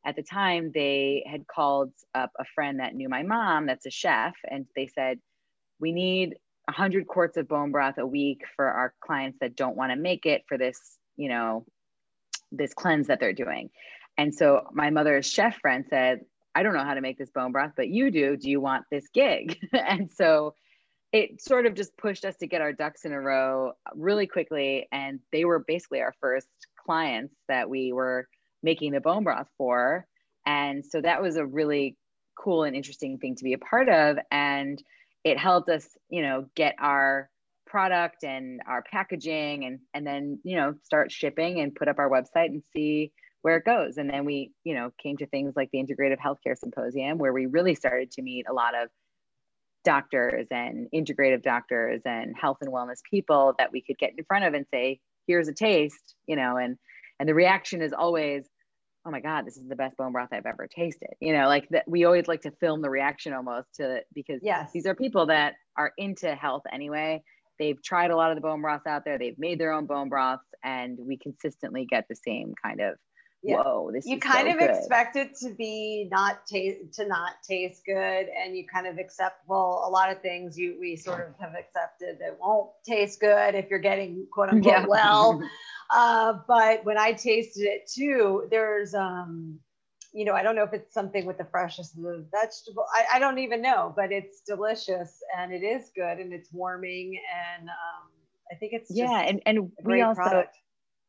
at 0.05 0.15
the 0.15 0.23
time, 0.23 0.71
they 0.73 1.23
had 1.29 1.47
called 1.47 1.91
up 2.13 2.31
a 2.37 2.45
friend 2.55 2.79
that 2.79 2.95
knew 2.95 3.09
my 3.09 3.23
mom, 3.23 3.65
that's 3.65 3.85
a 3.85 3.91
chef, 3.91 4.33
and 4.49 4.65
they 4.75 4.87
said, 4.87 5.19
We 5.79 5.91
need 5.91 6.35
100 6.65 7.07
quarts 7.07 7.37
of 7.37 7.47
bone 7.47 7.71
broth 7.71 7.97
a 7.97 8.05
week 8.05 8.43
for 8.55 8.65
our 8.65 8.93
clients 9.01 9.39
that 9.39 9.55
don't 9.55 9.77
want 9.77 9.91
to 9.91 9.97
make 9.97 10.25
it 10.25 10.43
for 10.47 10.57
this, 10.57 10.97
you 11.17 11.29
know, 11.29 11.65
this 12.51 12.73
cleanse 12.73 13.07
that 13.07 13.19
they're 13.19 13.33
doing. 13.33 13.69
And 14.17 14.33
so 14.33 14.67
my 14.73 14.89
mother's 14.89 15.25
chef 15.25 15.57
friend 15.59 15.85
said, 15.89 16.21
I 16.55 16.63
don't 16.63 16.73
know 16.73 16.83
how 16.83 16.93
to 16.93 17.01
make 17.01 17.17
this 17.17 17.31
bone 17.31 17.51
broth, 17.51 17.71
but 17.75 17.89
you 17.89 18.11
do. 18.11 18.37
Do 18.37 18.49
you 18.49 18.61
want 18.61 18.85
this 18.91 19.07
gig? 19.13 19.57
and 19.73 20.11
so 20.11 20.53
it 21.11 21.41
sort 21.41 21.65
of 21.65 21.73
just 21.73 21.95
pushed 21.97 22.25
us 22.25 22.35
to 22.37 22.47
get 22.47 22.61
our 22.61 22.73
ducks 22.73 23.05
in 23.05 23.13
a 23.13 23.19
row 23.19 23.73
really 23.95 24.27
quickly. 24.27 24.87
And 24.91 25.19
they 25.31 25.45
were 25.45 25.59
basically 25.59 26.01
our 26.01 26.13
first 26.19 26.47
clients 26.85 27.33
that 27.47 27.69
we 27.69 27.93
were 27.93 28.27
making 28.63 28.93
the 28.93 29.01
bone 29.01 29.23
broth 29.23 29.49
for. 29.57 30.07
And 30.45 30.83
so 30.85 31.01
that 31.01 31.21
was 31.21 31.35
a 31.35 31.45
really 31.45 31.97
cool 32.35 32.63
and 32.63 32.75
interesting 32.75 33.19
thing 33.19 33.35
to 33.35 33.43
be 33.43 33.53
a 33.53 33.57
part 33.57 33.89
of. 33.89 34.17
And 34.31 34.81
it 35.23 35.37
helped 35.37 35.69
us, 35.69 35.87
you 36.09 36.21
know, 36.21 36.47
get 36.55 36.75
our 36.79 37.29
product 37.65 38.23
and 38.23 38.61
our 38.67 38.83
packaging 38.83 39.65
and 39.65 39.79
and 39.93 40.05
then, 40.05 40.39
you 40.43 40.55
know, 40.55 40.75
start 40.83 41.11
shipping 41.11 41.59
and 41.59 41.75
put 41.75 41.87
up 41.87 41.99
our 41.99 42.09
website 42.09 42.47
and 42.47 42.63
see 42.73 43.11
where 43.41 43.57
it 43.57 43.65
goes. 43.65 43.97
And 43.97 44.09
then 44.09 44.25
we, 44.25 44.51
you 44.63 44.73
know, 44.73 44.91
came 45.01 45.17
to 45.17 45.25
things 45.27 45.53
like 45.55 45.69
the 45.71 45.79
Integrative 45.79 46.17
Healthcare 46.17 46.57
Symposium 46.57 47.17
where 47.17 47.33
we 47.33 47.45
really 47.45 47.75
started 47.75 48.11
to 48.11 48.21
meet 48.21 48.45
a 48.49 48.53
lot 48.53 48.73
of 48.75 48.89
doctors 49.83 50.47
and 50.49 50.87
integrative 50.93 51.43
doctors 51.43 52.01
and 52.05 52.35
health 52.39 52.57
and 52.61 52.71
wellness 52.71 53.01
people 53.09 53.53
that 53.59 53.71
we 53.71 53.81
could 53.81 53.97
get 53.97 54.13
in 54.17 54.23
front 54.23 54.45
of 54.45 54.53
and 54.53 54.65
say, 54.71 54.99
here's 55.27 55.47
a 55.47 55.53
taste, 55.53 56.15
you 56.25 56.35
know, 56.35 56.57
and 56.57 56.77
and 57.19 57.29
the 57.29 57.33
reaction 57.33 57.81
is 57.81 57.93
always, 57.93 58.45
oh 59.05 59.11
my 59.11 59.19
god 59.19 59.45
this 59.45 59.57
is 59.57 59.67
the 59.67 59.75
best 59.75 59.95
bone 59.97 60.11
broth 60.11 60.29
i've 60.31 60.45
ever 60.45 60.67
tasted 60.67 61.09
you 61.19 61.33
know 61.33 61.47
like 61.47 61.67
that 61.69 61.83
we 61.87 62.05
always 62.05 62.27
like 62.27 62.41
to 62.41 62.51
film 62.51 62.81
the 62.81 62.89
reaction 62.89 63.33
almost 63.33 63.67
to 63.75 64.01
because 64.13 64.39
yes 64.41 64.71
these 64.73 64.85
are 64.85 64.95
people 64.95 65.25
that 65.25 65.53
are 65.77 65.91
into 65.97 66.33
health 66.35 66.63
anyway 66.71 67.21
they've 67.59 67.81
tried 67.83 68.11
a 68.11 68.15
lot 68.15 68.31
of 68.31 68.37
the 68.37 68.41
bone 68.41 68.61
broths 68.61 68.87
out 68.87 69.03
there 69.05 69.17
they've 69.17 69.37
made 69.37 69.59
their 69.59 69.71
own 69.71 69.85
bone 69.85 70.09
broths 70.09 70.45
and 70.63 70.97
we 70.99 71.17
consistently 71.17 71.85
get 71.89 72.05
the 72.09 72.15
same 72.15 72.53
kind 72.63 72.79
of 72.79 72.95
yeah. 73.43 73.57
whoa 73.57 73.91
this 73.93 74.05
you 74.05 74.19
kind 74.19 74.47
so 74.47 74.53
of 74.53 74.59
good. 74.59 74.69
expect 74.69 75.15
it 75.17 75.35
to 75.35 75.53
be 75.53 76.07
not 76.09 76.45
taste 76.47 76.93
to 76.93 77.05
not 77.05 77.31
taste 77.47 77.81
good 77.85 78.27
and 78.41 78.55
you 78.55 78.65
kind 78.73 78.87
of 78.87 78.97
accept 78.97 79.41
well 79.47 79.83
a 79.85 79.89
lot 79.89 80.09
of 80.09 80.21
things 80.21 80.57
you 80.57 80.77
we 80.79 80.95
sort 80.95 81.27
of 81.27 81.35
have 81.39 81.53
accepted 81.59 82.17
that 82.19 82.37
won't 82.39 82.69
taste 82.85 83.19
good 83.19 83.53
if 83.53 83.69
you're 83.69 83.79
getting 83.79 84.25
quote 84.31 84.49
unquote 84.49 84.73
yeah. 84.73 84.85
well 84.87 85.41
uh, 85.93 86.33
but 86.47 86.83
when 86.85 86.97
i 86.97 87.11
tasted 87.11 87.63
it 87.63 87.89
too 87.89 88.47
there's 88.49 88.93
um 88.93 89.59
you 90.13 90.25
know 90.25 90.33
i 90.33 90.43
don't 90.43 90.55
know 90.55 90.63
if 90.63 90.73
it's 90.73 90.93
something 90.93 91.25
with 91.25 91.37
the 91.37 91.45
freshness 91.45 91.95
of 91.95 92.03
the 92.03 92.25
vegetable 92.31 92.85
i, 92.93 93.15
I 93.17 93.19
don't 93.19 93.39
even 93.39 93.61
know 93.61 93.93
but 93.95 94.11
it's 94.11 94.41
delicious 94.41 95.21
and 95.37 95.53
it 95.53 95.63
is 95.63 95.91
good 95.95 96.19
and 96.19 96.33
it's 96.33 96.51
warming 96.51 97.19
and 97.57 97.69
um, 97.69 98.09
i 98.51 98.55
think 98.55 98.73
it's 98.73 98.91
yeah 98.91 99.21
and, 99.21 99.41
and 99.45 99.71
we 99.83 100.01
also 100.01 100.21
product 100.21 100.57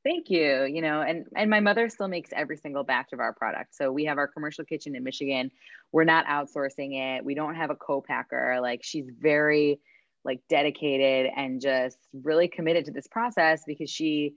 Thank 0.04 0.28
you. 0.28 0.64
You 0.64 0.82
know, 0.82 1.00
and 1.00 1.24
and 1.34 1.48
my 1.48 1.60
mother 1.60 1.88
still 1.88 2.08
makes 2.08 2.28
every 2.34 2.58
single 2.58 2.84
batch 2.84 3.14
of 3.14 3.20
our 3.20 3.32
product. 3.32 3.74
So 3.74 3.90
we 3.90 4.04
have 4.04 4.18
our 4.18 4.28
commercial 4.28 4.64
kitchen 4.64 4.94
in 4.94 5.02
Michigan. 5.02 5.50
We're 5.92 6.04
not 6.04 6.26
outsourcing 6.26 6.94
it. 6.94 7.24
We 7.24 7.34
don't 7.34 7.54
have 7.54 7.70
a 7.70 7.74
co-packer. 7.74 8.58
Like 8.60 8.82
she's 8.84 9.06
very 9.18 9.80
like 10.22 10.40
dedicated 10.48 11.32
and 11.34 11.60
just 11.60 11.98
really 12.12 12.48
committed 12.48 12.84
to 12.84 12.90
this 12.92 13.06
process 13.06 13.62
because 13.66 13.90
she 13.90 14.34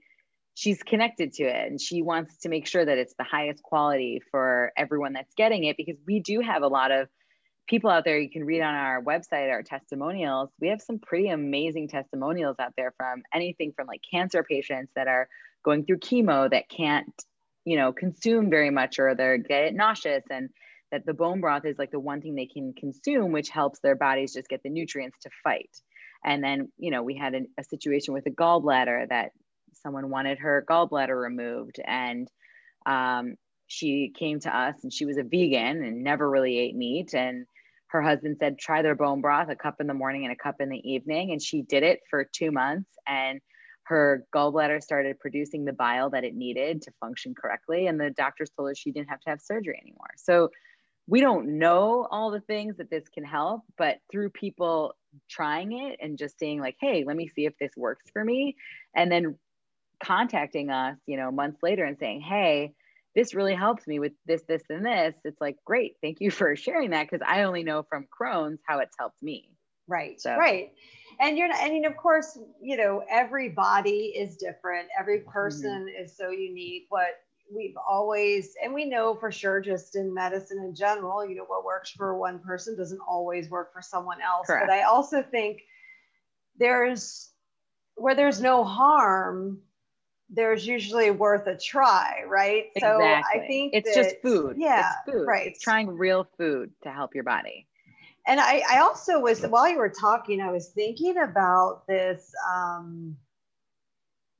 she's 0.58 0.82
connected 0.82 1.32
to 1.32 1.44
it 1.44 1.70
and 1.70 1.80
she 1.80 2.02
wants 2.02 2.36
to 2.38 2.48
make 2.48 2.66
sure 2.66 2.84
that 2.84 2.98
it's 2.98 3.14
the 3.16 3.22
highest 3.22 3.62
quality 3.62 4.20
for 4.32 4.72
everyone 4.76 5.12
that's 5.12 5.32
getting 5.36 5.62
it 5.62 5.76
because 5.76 5.94
we 6.04 6.18
do 6.18 6.40
have 6.40 6.62
a 6.62 6.66
lot 6.66 6.90
of 6.90 7.08
people 7.68 7.88
out 7.88 8.04
there. 8.04 8.18
You 8.18 8.28
can 8.28 8.44
read 8.44 8.60
on 8.60 8.74
our 8.74 9.00
website 9.00 9.52
our 9.52 9.62
testimonials. 9.62 10.50
We 10.60 10.70
have 10.70 10.82
some 10.82 10.98
pretty 10.98 11.28
amazing 11.28 11.86
testimonials 11.86 12.56
out 12.58 12.72
there 12.76 12.92
from 12.96 13.22
anything 13.32 13.72
from 13.76 13.86
like 13.86 14.00
cancer 14.10 14.42
patients 14.42 14.90
that 14.96 15.06
are 15.06 15.28
going 15.64 15.84
through 15.84 15.98
chemo 15.98 16.50
that 16.50 16.68
can't 16.68 17.14
you 17.64 17.76
know 17.76 17.92
consume 17.92 18.50
very 18.50 18.70
much 18.70 18.98
or 18.98 19.14
they're 19.14 19.38
get 19.38 19.72
nauseous 19.74 20.24
and 20.28 20.50
that 20.90 21.06
the 21.06 21.14
bone 21.14 21.40
broth 21.40 21.66
is 21.66 21.78
like 21.78 21.92
the 21.92 22.00
one 22.00 22.20
thing 22.20 22.34
they 22.34 22.46
can 22.46 22.72
consume 22.72 23.30
which 23.30 23.48
helps 23.48 23.78
their 23.78 23.94
bodies 23.94 24.34
just 24.34 24.48
get 24.48 24.64
the 24.64 24.70
nutrients 24.70 25.18
to 25.20 25.30
fight. 25.44 25.70
And 26.24 26.42
then 26.42 26.72
you 26.78 26.90
know 26.90 27.04
we 27.04 27.14
had 27.14 27.34
an, 27.34 27.46
a 27.56 27.62
situation 27.62 28.12
with 28.12 28.26
a 28.26 28.30
gallbladder 28.30 29.08
that 29.10 29.30
someone 29.82 30.10
wanted 30.10 30.38
her 30.38 30.64
gallbladder 30.68 31.20
removed 31.20 31.80
and 31.84 32.28
um, 32.86 33.36
she 33.66 34.12
came 34.18 34.40
to 34.40 34.56
us 34.56 34.76
and 34.82 34.92
she 34.92 35.04
was 35.04 35.18
a 35.18 35.22
vegan 35.22 35.82
and 35.84 36.02
never 36.02 36.28
really 36.28 36.58
ate 36.58 36.76
meat 36.76 37.14
and 37.14 37.46
her 37.88 38.02
husband 38.02 38.36
said 38.38 38.58
try 38.58 38.82
their 38.82 38.94
bone 38.94 39.20
broth 39.20 39.48
a 39.50 39.56
cup 39.56 39.76
in 39.80 39.86
the 39.86 39.94
morning 39.94 40.24
and 40.24 40.32
a 40.32 40.36
cup 40.36 40.56
in 40.60 40.68
the 40.68 40.90
evening 40.90 41.32
and 41.32 41.42
she 41.42 41.62
did 41.62 41.82
it 41.82 42.00
for 42.10 42.24
two 42.24 42.50
months 42.50 42.90
and 43.06 43.40
her 43.88 44.26
gallbladder 44.34 44.82
started 44.82 45.18
producing 45.18 45.64
the 45.64 45.72
bile 45.72 46.10
that 46.10 46.22
it 46.22 46.34
needed 46.34 46.82
to 46.82 46.92
function 47.00 47.34
correctly. 47.34 47.86
And 47.86 47.98
the 47.98 48.10
doctors 48.10 48.50
told 48.50 48.68
her 48.68 48.74
she 48.74 48.92
didn't 48.92 49.08
have 49.08 49.20
to 49.20 49.30
have 49.30 49.40
surgery 49.40 49.80
anymore. 49.82 50.10
So 50.16 50.50
we 51.06 51.22
don't 51.22 51.58
know 51.58 52.06
all 52.10 52.30
the 52.30 52.42
things 52.42 52.76
that 52.76 52.90
this 52.90 53.08
can 53.08 53.24
help, 53.24 53.62
but 53.78 53.96
through 54.12 54.28
people 54.30 54.94
trying 55.30 55.72
it 55.72 55.98
and 56.02 56.18
just 56.18 56.38
saying, 56.38 56.60
like, 56.60 56.76
hey, 56.78 57.04
let 57.06 57.16
me 57.16 57.28
see 57.28 57.46
if 57.46 57.54
this 57.58 57.72
works 57.78 58.04
for 58.12 58.22
me. 58.22 58.56
And 58.94 59.10
then 59.10 59.38
contacting 60.02 60.70
us, 60.70 60.96
you 61.06 61.16
know, 61.16 61.30
months 61.30 61.62
later 61.62 61.84
and 61.84 61.98
saying, 61.98 62.20
hey, 62.20 62.72
this 63.14 63.34
really 63.34 63.54
helps 63.54 63.86
me 63.86 63.98
with 63.98 64.12
this, 64.26 64.42
this, 64.48 64.62
and 64.68 64.84
this. 64.84 65.14
It's 65.24 65.40
like, 65.40 65.56
great. 65.64 65.96
Thank 66.02 66.20
you 66.20 66.30
for 66.30 66.54
sharing 66.56 66.90
that 66.90 67.08
because 67.10 67.26
I 67.26 67.42
only 67.42 67.64
know 67.64 67.82
from 67.82 68.06
Crohn's 68.06 68.60
how 68.66 68.78
it's 68.78 68.96
helped 68.98 69.22
me. 69.22 69.50
Right. 69.88 70.20
So. 70.20 70.36
Right 70.36 70.72
and 71.20 71.36
you're 71.36 71.48
not, 71.48 71.58
I 71.60 71.68
mean, 71.68 71.84
of 71.84 71.96
course, 71.96 72.38
you 72.60 72.76
know, 72.76 73.02
every 73.10 73.48
body 73.48 74.12
is 74.16 74.36
different. 74.36 74.88
Every 74.98 75.20
person 75.20 75.86
mm-hmm. 75.86 76.04
is 76.04 76.16
so 76.16 76.30
unique. 76.30 76.86
What 76.90 77.08
we've 77.54 77.76
always, 77.88 78.54
and 78.62 78.72
we 78.72 78.84
know 78.84 79.14
for 79.14 79.32
sure, 79.32 79.60
just 79.60 79.96
in 79.96 80.14
medicine 80.14 80.58
in 80.58 80.74
general, 80.74 81.26
you 81.26 81.34
know, 81.34 81.44
what 81.44 81.64
works 81.64 81.90
for 81.90 82.16
one 82.16 82.38
person 82.38 82.76
doesn't 82.76 83.00
always 83.00 83.50
work 83.50 83.72
for 83.72 83.82
someone 83.82 84.20
else. 84.20 84.46
Correct. 84.46 84.66
But 84.68 84.74
I 84.74 84.82
also 84.82 85.22
think 85.22 85.62
there's 86.58 87.30
where 87.96 88.14
there's 88.14 88.40
no 88.40 88.62
harm, 88.62 89.60
there's 90.30 90.66
usually 90.66 91.10
worth 91.10 91.46
a 91.46 91.56
try, 91.56 92.22
right? 92.26 92.66
Exactly. 92.74 93.04
So 93.04 93.40
I 93.42 93.46
think 93.46 93.72
it's 93.74 93.94
that, 93.94 94.02
just 94.02 94.16
food. 94.22 94.56
Yeah. 94.58 94.92
It's 95.06 95.12
food. 95.12 95.26
Right. 95.26 95.46
It's 95.46 95.60
trying 95.60 95.88
real 95.88 96.28
food 96.36 96.70
to 96.82 96.92
help 96.92 97.14
your 97.14 97.24
body. 97.24 97.66
And 98.26 98.40
I, 98.40 98.62
I 98.70 98.78
also 98.80 99.20
was, 99.20 99.42
while 99.42 99.68
you 99.68 99.78
were 99.78 99.88
talking, 99.88 100.40
I 100.40 100.50
was 100.50 100.68
thinking 100.68 101.16
about 101.16 101.86
this. 101.86 102.30
Um, 102.54 103.16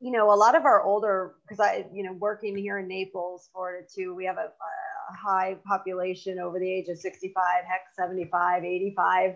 you 0.01 0.13
know, 0.13 0.33
a 0.33 0.37
lot 0.37 0.55
of 0.55 0.65
our 0.65 0.83
older, 0.83 1.35
because 1.43 1.59
I, 1.59 1.87
you 1.93 2.05
know, 2.05 2.13
working 2.13 2.57
here 2.57 2.79
in 2.79 2.87
Naples, 2.87 3.49
Florida 3.53 3.85
too, 3.93 4.15
we 4.15 4.27
have 4.27 4.37
a, 4.37 4.51
a 4.51 5.17
high 5.17 5.57
population 5.67 6.39
over 6.39 6.59
the 6.59 6.71
age 6.71 6.89
of 6.89 6.99
65, 6.99 7.35
heck, 7.67 7.81
75, 7.97 8.63
85. 8.63 9.35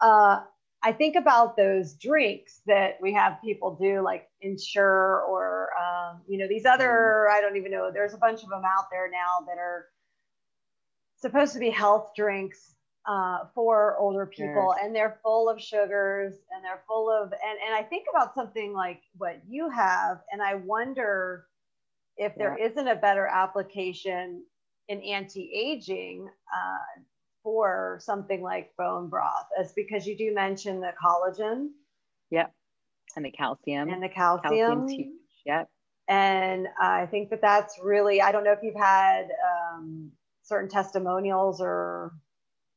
Uh, 0.00 0.40
I 0.84 0.92
think 0.92 1.16
about 1.16 1.56
those 1.56 1.94
drinks 1.94 2.60
that 2.66 2.98
we 3.00 3.14
have 3.14 3.40
people 3.42 3.74
do, 3.74 4.02
like 4.02 4.28
Ensure 4.42 5.22
or, 5.22 5.70
um, 5.80 6.20
you 6.28 6.36
know, 6.36 6.46
these 6.46 6.66
other, 6.66 7.26
I 7.30 7.40
don't 7.40 7.56
even 7.56 7.72
know, 7.72 7.90
there's 7.90 8.12
a 8.12 8.18
bunch 8.18 8.42
of 8.42 8.50
them 8.50 8.62
out 8.64 8.90
there 8.90 9.10
now 9.10 9.46
that 9.46 9.56
are 9.58 9.86
supposed 11.16 11.54
to 11.54 11.58
be 11.58 11.70
health 11.70 12.10
drinks 12.14 12.74
uh, 13.06 13.46
for 13.54 13.96
older 13.98 14.26
people, 14.26 14.74
and 14.82 14.94
they're 14.94 15.18
full 15.22 15.48
of 15.48 15.58
sugars 15.60 16.34
and 16.54 16.62
they're 16.62 16.82
full 16.86 17.10
of, 17.10 17.32
and, 17.32 17.58
and 17.66 17.74
I 17.74 17.82
think 17.82 18.04
about 18.14 18.34
something 18.34 18.74
like 18.74 19.00
what 19.16 19.40
you 19.48 19.70
have, 19.70 20.20
and 20.30 20.42
I 20.42 20.56
wonder 20.56 21.46
if 22.18 22.34
there 22.36 22.56
yeah. 22.58 22.68
not 22.76 22.88
a 22.88 22.96
better 22.96 23.26
application 23.26 24.44
in 24.88 25.00
anti 25.00 25.50
aging. 25.54 26.28
Uh, 26.54 27.00
for 27.44 27.98
something 28.02 28.42
like 28.42 28.74
bone 28.76 29.08
broth 29.08 29.46
is 29.60 29.72
because 29.72 30.06
you 30.06 30.16
do 30.16 30.34
mention 30.34 30.80
the 30.80 30.92
collagen. 31.00 31.68
Yep. 32.30 32.52
And 33.14 33.24
the 33.24 33.30
calcium. 33.30 33.90
And 33.90 34.02
the 34.02 34.08
calcium. 34.08 34.88
huge. 34.88 35.10
Yep. 35.46 35.68
And 36.08 36.66
I 36.80 37.06
think 37.06 37.30
that 37.30 37.40
that's 37.40 37.78
really, 37.80 38.20
I 38.20 38.32
don't 38.32 38.42
know 38.42 38.52
if 38.52 38.58
you've 38.62 38.74
had 38.74 39.28
um, 39.74 40.10
certain 40.42 40.68
testimonials 40.68 41.60
or 41.60 42.12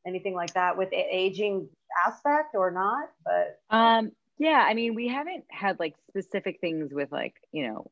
anything 0.05 0.35
like 0.35 0.53
that 0.53 0.77
with 0.77 0.89
aging 0.93 1.67
aspect 2.05 2.53
or 2.53 2.69
not, 2.69 3.09
but. 3.25 3.59
Um, 3.75 4.11
yeah, 4.37 4.63
I 4.67 4.73
mean, 4.73 4.93
we 4.93 5.07
haven't 5.07 5.45
had 5.49 5.79
like 5.79 5.95
specific 6.09 6.59
things 6.61 6.93
with 6.93 7.11
like, 7.11 7.35
you 7.51 7.67
know, 7.67 7.89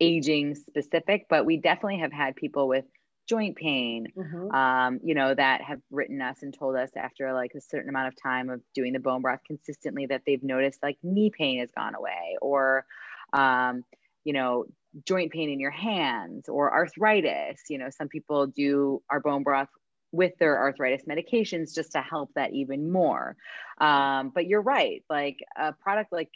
aging 0.00 0.54
specific, 0.54 1.26
but 1.30 1.46
we 1.46 1.56
definitely 1.56 2.00
have 2.00 2.12
had 2.12 2.36
people 2.36 2.68
with 2.68 2.84
joint 3.28 3.56
pain, 3.56 4.06
mm-hmm. 4.16 4.50
um, 4.52 5.00
you 5.02 5.14
know, 5.14 5.34
that 5.34 5.62
have 5.62 5.80
written 5.90 6.20
us 6.20 6.42
and 6.42 6.56
told 6.56 6.76
us 6.76 6.90
after 6.96 7.32
like 7.32 7.52
a 7.56 7.60
certain 7.60 7.88
amount 7.88 8.08
of 8.08 8.14
time 8.22 8.50
of 8.50 8.60
doing 8.74 8.92
the 8.92 9.00
bone 9.00 9.22
broth 9.22 9.40
consistently 9.46 10.06
that 10.06 10.22
they've 10.26 10.42
noticed 10.42 10.82
like 10.82 10.96
knee 11.02 11.30
pain 11.36 11.60
has 11.60 11.70
gone 11.76 11.94
away 11.94 12.36
or, 12.40 12.84
um, 13.32 13.84
you 14.24 14.32
know, 14.32 14.64
joint 15.04 15.32
pain 15.32 15.50
in 15.50 15.60
your 15.60 15.70
hands 15.70 16.48
or 16.48 16.72
arthritis. 16.72 17.62
You 17.68 17.78
know, 17.78 17.90
some 17.90 18.08
people 18.08 18.46
do 18.46 19.02
our 19.10 19.20
bone 19.20 19.42
broth 19.42 19.68
with 20.12 20.32
their 20.38 20.58
arthritis 20.58 21.04
medications 21.06 21.74
just 21.74 21.92
to 21.92 22.00
help 22.00 22.30
that 22.34 22.52
even 22.52 22.90
more. 22.90 23.36
Um, 23.80 24.30
but 24.34 24.46
you're 24.46 24.62
right, 24.62 25.04
like 25.10 25.38
a 25.58 25.72
product 25.72 26.12
like, 26.12 26.30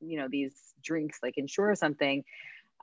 you 0.00 0.18
know, 0.18 0.28
these 0.30 0.54
drinks 0.82 1.18
like 1.22 1.34
Ensure 1.36 1.74
something, 1.74 2.24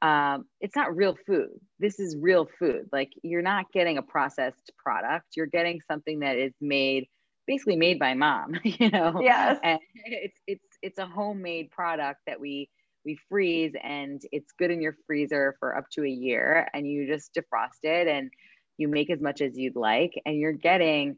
um, 0.02 0.46
it's 0.60 0.76
not 0.76 0.96
real 0.96 1.18
food. 1.26 1.50
This 1.80 2.00
is 2.00 2.18
real 2.18 2.48
food. 2.60 2.90
Like 2.92 3.12
you're 3.24 3.42
not 3.42 3.72
getting 3.72 3.98
a 3.98 4.02
processed 4.02 4.72
product. 4.78 5.26
You're 5.36 5.46
getting 5.48 5.80
something 5.90 6.20
that 6.20 6.38
is 6.38 6.54
made, 6.60 7.08
basically 7.48 7.78
made 7.78 8.00
by 8.00 8.14
mom. 8.14 8.56
You 8.64 8.90
know. 8.90 9.20
Yes. 9.22 9.60
And 9.64 9.80
it's 10.06 10.40
it's 10.48 10.78
it's 10.82 11.00
a 11.00 11.06
homemade 11.06 11.72
product 11.72 12.20
that 12.28 12.40
we 12.40 12.70
we 13.06 13.18
freeze 13.30 13.74
and 13.84 14.22
it's 14.32 14.52
good 14.58 14.72
in 14.72 14.82
your 14.82 14.96
freezer 15.06 15.56
for 15.60 15.78
up 15.78 15.86
to 15.92 16.04
a 16.04 16.10
year, 16.10 16.68
and 16.74 16.88
you 16.88 17.08
just 17.08 17.34
defrost 17.34 17.84
it 17.84 18.08
and 18.08 18.32
you 18.78 18.88
make 18.88 19.10
as 19.10 19.22
much 19.22 19.42
as 19.42 19.58
you'd 19.58 19.78
like, 19.78 20.12
and 20.26 20.36
you're 20.38 20.52
getting, 20.52 21.18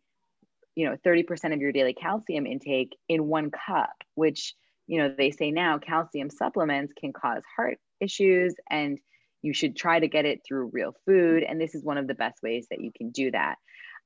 you 0.76 0.88
know, 0.88 0.96
30% 1.04 1.54
of 1.54 1.60
your 1.60 1.72
daily 1.72 1.94
calcium 1.94 2.46
intake 2.46 2.96
in 3.10 3.26
one 3.26 3.50
cup, 3.50 3.96
which 4.14 4.54
you 4.86 5.00
know 5.02 5.14
they 5.18 5.32
say 5.32 5.52
now 5.52 5.80
calcium 5.80 6.30
supplements 6.30 6.94
can 6.98 7.12
cause 7.12 7.42
heart 7.56 7.80
issues 8.00 8.56
and 8.70 9.00
you 9.42 9.54
should 9.54 9.76
try 9.76 10.00
to 10.00 10.08
get 10.08 10.26
it 10.26 10.42
through 10.46 10.72
real 10.74 10.94
food 11.06 11.44
and 11.44 11.60
this 11.60 11.76
is 11.76 11.84
one 11.84 11.98
of 11.98 12.08
the 12.08 12.16
best 12.16 12.42
ways 12.42 12.68
that 12.70 12.82
you 12.82 12.92
can 12.96 13.12
do 13.12 13.32
that. 13.32 13.56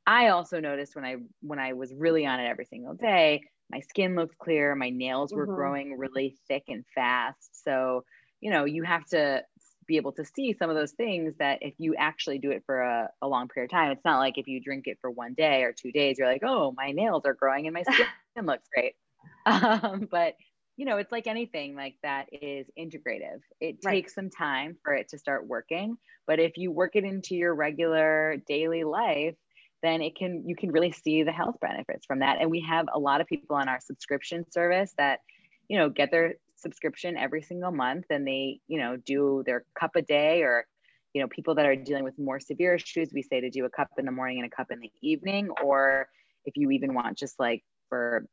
I 0.06 0.30
also 0.30 0.60
noticed 0.60 0.96
when 0.96 1.06
i 1.06 1.16
when 1.42 1.60
i 1.60 1.74
was 1.74 1.94
really 1.94 2.26
on 2.26 2.40
it 2.40 2.48
every 2.48 2.66
single 2.66 2.96
day 2.96 3.42
my 3.72 3.80
skin 3.80 4.16
looked 4.16 4.38
clear 4.38 4.76
my 4.76 4.90
nails 4.90 5.34
were 5.34 5.46
mm-hmm. 5.46 5.56
growing 5.56 5.98
really 5.98 6.36
thick 6.48 6.64
and 6.68 6.84
fast. 6.94 7.64
So 7.64 8.04
you 8.42 8.52
know 8.52 8.66
you 8.66 8.84
have 8.84 9.06
to 9.08 9.44
be 9.88 9.98
able 9.98 10.12
to 10.14 10.26
see 10.26 10.54
some 10.54 10.70
of 10.70 10.76
those 10.76 10.92
things 10.92 11.34
that 11.40 11.60
if 11.62 11.74
you 11.78 11.96
actually 11.96 12.38
do 12.38 12.52
it 12.52 12.64
for 12.66 12.82
a, 12.82 13.10
a 13.22 13.28
long 13.28 13.48
period 13.48 13.72
of 13.72 13.72
time 13.72 13.92
it's 13.92 14.06
not 14.06 14.20
like 14.20 14.38
if 14.38 14.48
you 14.48 14.62
drink 14.62 14.86
it 14.88 14.98
for 15.02 15.10
one 15.10 15.34
day 15.34 15.64
or 15.64 15.74
two 15.74 15.92
days 15.92 16.18
you're 16.18 16.32
like 16.32 16.44
oh 16.46 16.74
my 16.78 16.92
nails 16.92 17.24
are 17.26 17.34
growing 17.34 17.68
and 17.68 17.74
my 17.74 17.84
skin 17.94 18.46
looks 18.46 18.68
great. 18.74 18.94
Um, 19.46 20.08
but 20.10 20.36
you 20.82 20.88
know, 20.88 20.98
it's 20.98 21.12
like 21.12 21.28
anything 21.28 21.76
like 21.76 21.94
that 22.02 22.26
is 22.32 22.66
integrative. 22.76 23.42
It 23.60 23.78
right. 23.86 23.92
takes 23.94 24.16
some 24.16 24.32
time 24.32 24.78
for 24.84 24.96
it 24.96 25.10
to 25.10 25.20
start 25.20 25.46
working, 25.46 25.96
but 26.26 26.40
if 26.40 26.58
you 26.58 26.72
work 26.72 26.96
it 26.96 27.04
into 27.04 27.36
your 27.36 27.54
regular 27.54 28.38
daily 28.48 28.84
life, 28.84 29.36
then 29.84 30.02
it 30.02 30.16
can 30.16 30.44
you 30.48 30.56
can 30.56 30.72
really 30.72 30.92
see 30.92 31.22
the 31.22 31.32
health 31.32 31.58
benefits 31.62 32.08
from 32.08 32.22
that. 32.22 32.42
And 32.42 32.50
we 32.50 32.66
have 32.68 32.88
a 32.92 32.98
lot 32.98 33.22
of 33.22 33.28
people 33.28 33.58
on 33.58 33.70
our 33.70 33.78
subscription 33.80 34.44
service 34.52 34.92
that, 34.98 35.20
you 35.68 35.78
know, 35.78 35.88
get 35.88 36.10
their 36.10 36.34
subscription 36.56 37.16
every 37.16 37.44
single 37.44 37.72
month 37.72 38.06
and 38.10 38.28
they, 38.28 38.60
you 38.68 38.80
know, 38.80 38.98
do 38.98 39.44
their 39.46 39.64
cup 39.80 39.92
a 39.96 40.02
day 40.02 40.42
or 40.42 40.66
you 41.14 41.22
know, 41.22 41.28
people 41.28 41.54
that 41.56 41.68
are 41.68 41.76
dealing 41.76 42.06
with 42.06 42.18
more 42.18 42.40
severe 42.40 42.74
issues, 42.74 43.12
we 43.14 43.22
say 43.22 43.40
to 43.42 43.52
do 43.52 43.66
a 43.66 43.70
cup 43.70 43.90
in 44.00 44.06
the 44.06 44.12
morning 44.12 44.40
and 44.40 44.52
a 44.52 44.56
cup 44.56 44.72
in 44.72 44.80
the 44.80 44.92
evening 45.04 45.50
or 45.64 46.08
if 46.46 46.58
you 46.58 46.72
even 46.72 46.96
want 46.96 47.20
just 47.20 47.40
like 47.40 47.64
for 47.88 48.26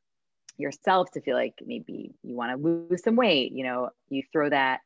yourself 0.59 1.11
to 1.12 1.21
feel 1.21 1.37
like 1.37 1.55
maybe 1.64 2.14
you 2.23 2.37
want 2.37 2.51
to 2.51 2.62
lose 2.62 3.03
some 3.03 3.16
weight, 3.16 3.53
you 3.53 3.64
know, 3.64 3.90
you 4.09 4.23
throw 4.33 4.51
that 4.51 4.81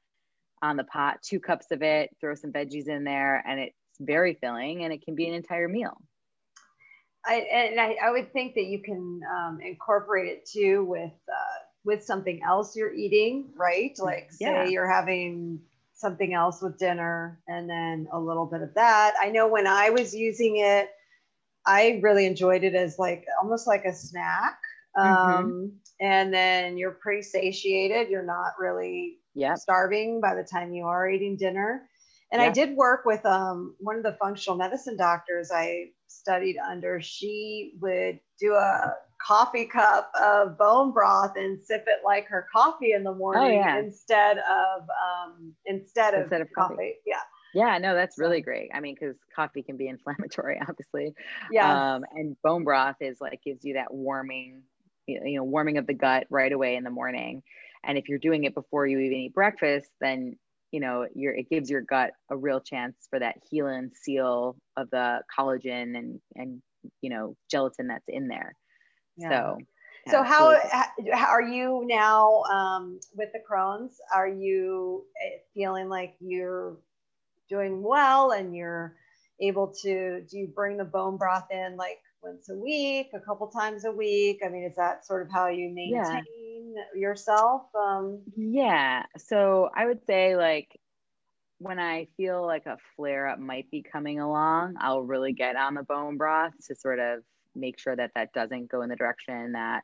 on 0.62 0.76
the 0.76 0.84
pot, 0.84 1.18
two 1.22 1.40
cups 1.40 1.70
of 1.72 1.82
it, 1.82 2.10
throw 2.20 2.34
some 2.34 2.52
veggies 2.52 2.88
in 2.88 3.04
there, 3.04 3.42
and 3.46 3.58
it's 3.58 3.76
very 4.00 4.34
filling 4.34 4.84
and 4.84 4.92
it 4.92 5.02
can 5.02 5.14
be 5.14 5.26
an 5.26 5.34
entire 5.34 5.68
meal. 5.68 5.96
I, 7.24 7.34
and 7.34 7.80
I, 7.80 7.96
I 8.02 8.10
would 8.10 8.32
think 8.32 8.54
that 8.54 8.64
you 8.64 8.80
can 8.82 9.20
um, 9.32 9.58
incorporate 9.60 10.28
it 10.28 10.46
too 10.46 10.84
with 10.84 11.12
uh, 11.28 11.58
with 11.84 12.04
something 12.04 12.40
else 12.46 12.76
you're 12.76 12.94
eating, 12.94 13.50
right? 13.56 13.96
Like 13.98 14.32
say 14.32 14.46
yeah. 14.46 14.64
you're 14.64 14.90
having 14.90 15.60
something 15.94 16.34
else 16.34 16.60
with 16.62 16.78
dinner 16.78 17.40
and 17.46 17.68
then 17.68 18.08
a 18.12 18.18
little 18.18 18.46
bit 18.46 18.62
of 18.62 18.74
that. 18.74 19.14
I 19.20 19.30
know 19.30 19.48
when 19.48 19.66
I 19.66 19.90
was 19.90 20.14
using 20.14 20.56
it, 20.56 20.90
I 21.66 22.00
really 22.02 22.26
enjoyed 22.26 22.64
it 22.64 22.74
as 22.74 22.98
like 22.98 23.24
almost 23.40 23.66
like 23.66 23.84
a 23.84 23.94
snack. 23.94 24.58
Um, 24.96 25.06
mm-hmm. 25.06 25.66
And 26.00 26.34
then 26.34 26.76
you're 26.76 26.98
pretty 27.02 27.22
satiated. 27.22 28.08
You're 28.08 28.24
not 28.24 28.52
really 28.58 29.18
yep. 29.34 29.58
starving 29.58 30.20
by 30.20 30.34
the 30.34 30.42
time 30.42 30.72
you 30.72 30.84
are 30.84 31.08
eating 31.08 31.36
dinner. 31.36 31.88
And 32.32 32.40
I 32.40 32.50
did 32.50 32.74
work 32.76 33.04
with 33.04 33.24
um, 33.26 33.76
one 33.78 33.96
of 33.96 34.02
the 34.02 34.16
functional 34.18 34.56
medicine 34.56 34.96
doctors 34.96 35.50
I 35.54 35.90
studied 36.08 36.56
under. 36.56 36.98
She 37.02 37.74
would 37.80 38.20
do 38.40 38.54
a 38.54 38.94
coffee 39.24 39.66
cup 39.66 40.10
of 40.20 40.56
bone 40.56 40.92
broth 40.92 41.34
and 41.36 41.62
sip 41.62 41.84
it 41.86 41.98
like 42.04 42.26
her 42.28 42.46
coffee 42.50 42.92
in 42.92 43.04
the 43.04 43.10
oh, 43.10 43.16
morning 43.16 43.58
oh, 43.58 43.64
yeah. 43.64 43.78
instead 43.78 44.38
of 44.38 44.80
um, 44.82 45.52
instead 45.66 46.14
of, 46.14 46.22
instead 46.22 46.40
of 46.40 46.48
coffee. 46.56 46.74
coffee. 46.74 46.94
Yeah. 47.06 47.20
Yeah, 47.54 47.76
no, 47.76 47.94
that's 47.94 48.18
really 48.18 48.40
great. 48.40 48.70
I 48.72 48.80
mean, 48.80 48.96
because 48.98 49.16
coffee 49.36 49.62
can 49.62 49.76
be 49.76 49.88
inflammatory, 49.88 50.58
obviously. 50.66 51.12
Yeah. 51.50 51.96
Um, 51.96 52.04
and 52.12 52.34
bone 52.42 52.64
broth 52.64 52.96
is 53.00 53.20
like 53.20 53.42
gives 53.44 53.62
you 53.62 53.74
that 53.74 53.92
warming 53.92 54.62
you 55.24 55.36
know 55.36 55.44
warming 55.44 55.78
of 55.78 55.86
the 55.86 55.94
gut 55.94 56.26
right 56.30 56.52
away 56.52 56.76
in 56.76 56.84
the 56.84 56.90
morning 56.90 57.42
and 57.84 57.98
if 57.98 58.08
you're 58.08 58.18
doing 58.18 58.44
it 58.44 58.54
before 58.54 58.86
you 58.86 58.98
even 58.98 59.18
eat 59.18 59.34
breakfast 59.34 59.90
then 60.00 60.36
you 60.70 60.80
know 60.80 61.06
you're 61.14 61.34
it 61.34 61.48
gives 61.50 61.70
your 61.70 61.82
gut 61.82 62.10
a 62.30 62.36
real 62.36 62.60
chance 62.60 62.96
for 63.10 63.18
that 63.18 63.36
heal 63.50 63.66
and 63.66 63.92
seal 63.94 64.56
of 64.76 64.88
the 64.90 65.20
collagen 65.38 65.96
and 65.96 66.20
and 66.34 66.62
you 67.00 67.10
know 67.10 67.36
gelatin 67.50 67.86
that's 67.86 68.08
in 68.08 68.28
there 68.28 68.54
yeah. 69.16 69.28
so 69.28 69.58
yeah, 70.06 70.12
so 70.12 70.22
how, 70.24 70.58
how 71.12 71.28
are 71.28 71.42
you 71.42 71.84
now 71.86 72.42
um, 72.52 72.98
with 73.14 73.28
the 73.32 73.38
Crohn's? 73.38 74.00
Are 74.12 74.26
you 74.26 75.04
eh, 75.24 75.38
feeling 75.54 75.88
like 75.88 76.14
you're 76.18 76.76
doing 77.48 77.82
well 77.82 78.32
and 78.32 78.54
you're 78.54 78.96
able 79.40 79.72
to? 79.82 80.22
Do 80.22 80.38
you 80.38 80.48
bring 80.48 80.76
the 80.76 80.84
bone 80.84 81.18
broth 81.18 81.46
in 81.52 81.76
like 81.76 82.00
once 82.22 82.48
a 82.48 82.54
week, 82.54 83.10
a 83.14 83.20
couple 83.20 83.46
times 83.48 83.84
a 83.84 83.92
week? 83.92 84.40
I 84.44 84.48
mean, 84.48 84.64
is 84.64 84.76
that 84.76 85.04
sort 85.04 85.22
of 85.22 85.30
how 85.30 85.48
you 85.48 85.68
maintain 85.68 86.74
yeah. 86.74 86.82
yourself? 86.94 87.62
Um, 87.74 88.20
yeah. 88.36 89.04
So 89.18 89.70
I 89.74 89.86
would 89.86 90.04
say, 90.06 90.36
like, 90.36 90.68
when 91.58 91.78
I 91.78 92.08
feel 92.16 92.44
like 92.44 92.66
a 92.66 92.78
flare 92.96 93.28
up 93.28 93.38
might 93.38 93.70
be 93.70 93.82
coming 93.82 94.20
along, 94.20 94.76
I'll 94.80 95.02
really 95.02 95.32
get 95.32 95.56
on 95.56 95.74
the 95.74 95.82
bone 95.82 96.16
broth 96.16 96.52
to 96.66 96.74
sort 96.74 96.98
of 96.98 97.22
make 97.54 97.78
sure 97.78 97.94
that 97.94 98.12
that 98.14 98.32
doesn't 98.32 98.70
go 98.70 98.82
in 98.82 98.88
the 98.88 98.96
direction 98.96 99.52
that 99.52 99.82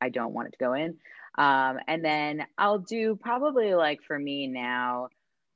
I 0.00 0.08
don't 0.10 0.34
want 0.34 0.48
it 0.48 0.52
to 0.52 0.58
go 0.58 0.74
in. 0.74 0.96
Um, 1.36 1.78
and 1.88 2.04
then 2.04 2.46
I'll 2.58 2.78
do 2.78 3.16
probably 3.16 3.74
like 3.74 4.02
for 4.02 4.18
me 4.18 4.46
now, 4.46 5.08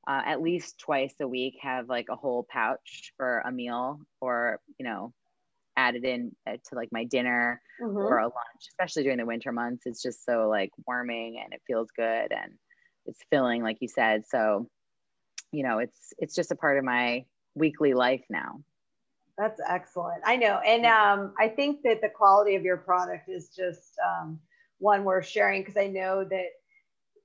uh, 0.07 0.21
at 0.25 0.41
least 0.41 0.79
twice 0.79 1.13
a 1.19 1.27
week 1.27 1.57
have 1.61 1.87
like 1.87 2.07
a 2.09 2.15
whole 2.15 2.45
pouch 2.49 3.13
for 3.15 3.43
a 3.45 3.51
meal 3.51 3.99
or 4.19 4.59
you 4.79 4.85
know 4.85 5.13
added 5.79 6.03
in 6.03 6.31
uh, 6.47 6.57
to 6.67 6.75
like 6.75 6.89
my 6.91 7.05
dinner 7.05 7.61
mm-hmm. 7.81 7.97
or 7.97 8.17
a 8.17 8.23
lunch 8.23 8.63
especially 8.67 9.03
during 9.03 9.17
the 9.17 9.25
winter 9.25 9.51
months. 9.51 9.83
It's 9.85 10.01
just 10.01 10.25
so 10.25 10.49
like 10.49 10.71
warming 10.85 11.41
and 11.43 11.53
it 11.53 11.61
feels 11.65 11.89
good 11.95 12.31
and 12.31 12.51
it's 13.05 13.19
filling 13.31 13.63
like 13.63 13.77
you 13.79 13.87
said. 13.87 14.23
So 14.27 14.67
you 15.51 15.63
know 15.63 15.79
it's 15.79 16.13
it's 16.17 16.35
just 16.35 16.51
a 16.51 16.55
part 16.55 16.77
of 16.77 16.83
my 16.83 17.25
weekly 17.55 17.93
life 17.93 18.23
now. 18.29 18.61
That's 19.37 19.61
excellent. 19.67 20.21
I 20.25 20.35
know. 20.35 20.59
And 20.65 20.85
um, 20.85 21.33
i 21.39 21.47
think 21.47 21.81
that 21.83 22.01
the 22.01 22.09
quality 22.09 22.55
of 22.55 22.63
your 22.63 22.77
product 22.77 23.29
is 23.29 23.49
just 23.55 23.93
um, 24.05 24.39
one 24.79 25.03
worth 25.03 25.27
sharing 25.27 25.61
because 25.61 25.77
i 25.77 25.87
know 25.87 26.23
that 26.23 26.49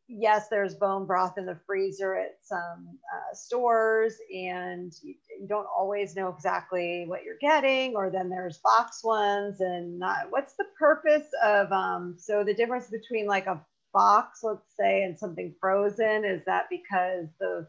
yes, 0.09 0.49
there's 0.49 0.75
bone 0.75 1.07
broth 1.07 1.39
in 1.39 1.47
the 1.47 1.59
freezer 1.67 2.15
at 2.15 2.39
some 2.43 2.99
uh, 3.13 3.35
stores, 3.35 4.15
and 4.35 4.93
you, 5.03 5.15
you, 5.41 5.49
don't 5.49 5.67
always 5.67 6.15
know 6.17 6.29
exactly 6.29 7.05
what 7.07 7.25
you're 7.25 7.39
getting. 7.41 7.95
Or 7.97 8.11
then 8.11 8.29
there's 8.29 8.59
box 8.59 9.03
ones, 9.03 9.61
and 9.61 9.99
not, 9.99 10.27
what's 10.31 10.55
the 10.55 10.67
purpose 10.79 11.27
of? 11.43 11.73
Um, 11.73 12.17
so 12.19 12.45
the 12.45 12.55
difference 12.55 12.89
between 12.89 13.27
like 13.27 13.47
a 13.47 13.61
box, 13.93 14.41
let's 14.43 14.77
say, 14.77 15.05
and 15.05 15.19
something 15.19 15.55
frozen 15.61 16.25
is 16.25 16.43
that 16.47 16.67
because 16.71 17.29
the 17.41 17.67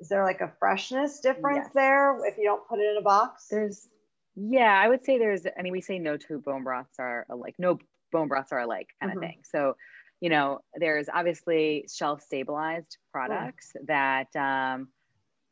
is 0.00 0.08
there 0.08 0.24
like 0.24 0.40
a 0.40 0.52
freshness 0.60 1.18
difference 1.18 1.64
yes. 1.64 1.72
there 1.74 2.24
if 2.24 2.38
you 2.38 2.44
don't 2.44 2.66
put 2.68 2.78
it 2.78 2.88
in 2.90 2.98
a 2.98 3.02
box? 3.02 3.48
There's 3.50 3.88
yeah, 4.36 4.80
I 4.80 4.88
would 4.88 5.04
say 5.04 5.18
there's. 5.18 5.44
I 5.46 5.62
mean, 5.62 5.72
we 5.72 5.80
say 5.80 5.98
no 5.98 6.16
two 6.16 6.38
bone 6.38 6.62
broths 6.62 7.00
are 7.00 7.26
alike. 7.28 7.56
No 7.58 7.78
bone 8.12 8.28
broths 8.28 8.52
are 8.52 8.60
alike, 8.60 8.88
kind 9.00 9.10
mm-hmm. 9.10 9.18
of 9.18 9.28
thing. 9.28 9.40
So 9.42 9.76
you 10.20 10.30
know, 10.30 10.58
there's 10.74 11.08
obviously 11.12 11.86
shelf 11.92 12.22
stabilized 12.22 12.98
products 13.12 13.72
that 13.86 14.34
um, 14.36 14.88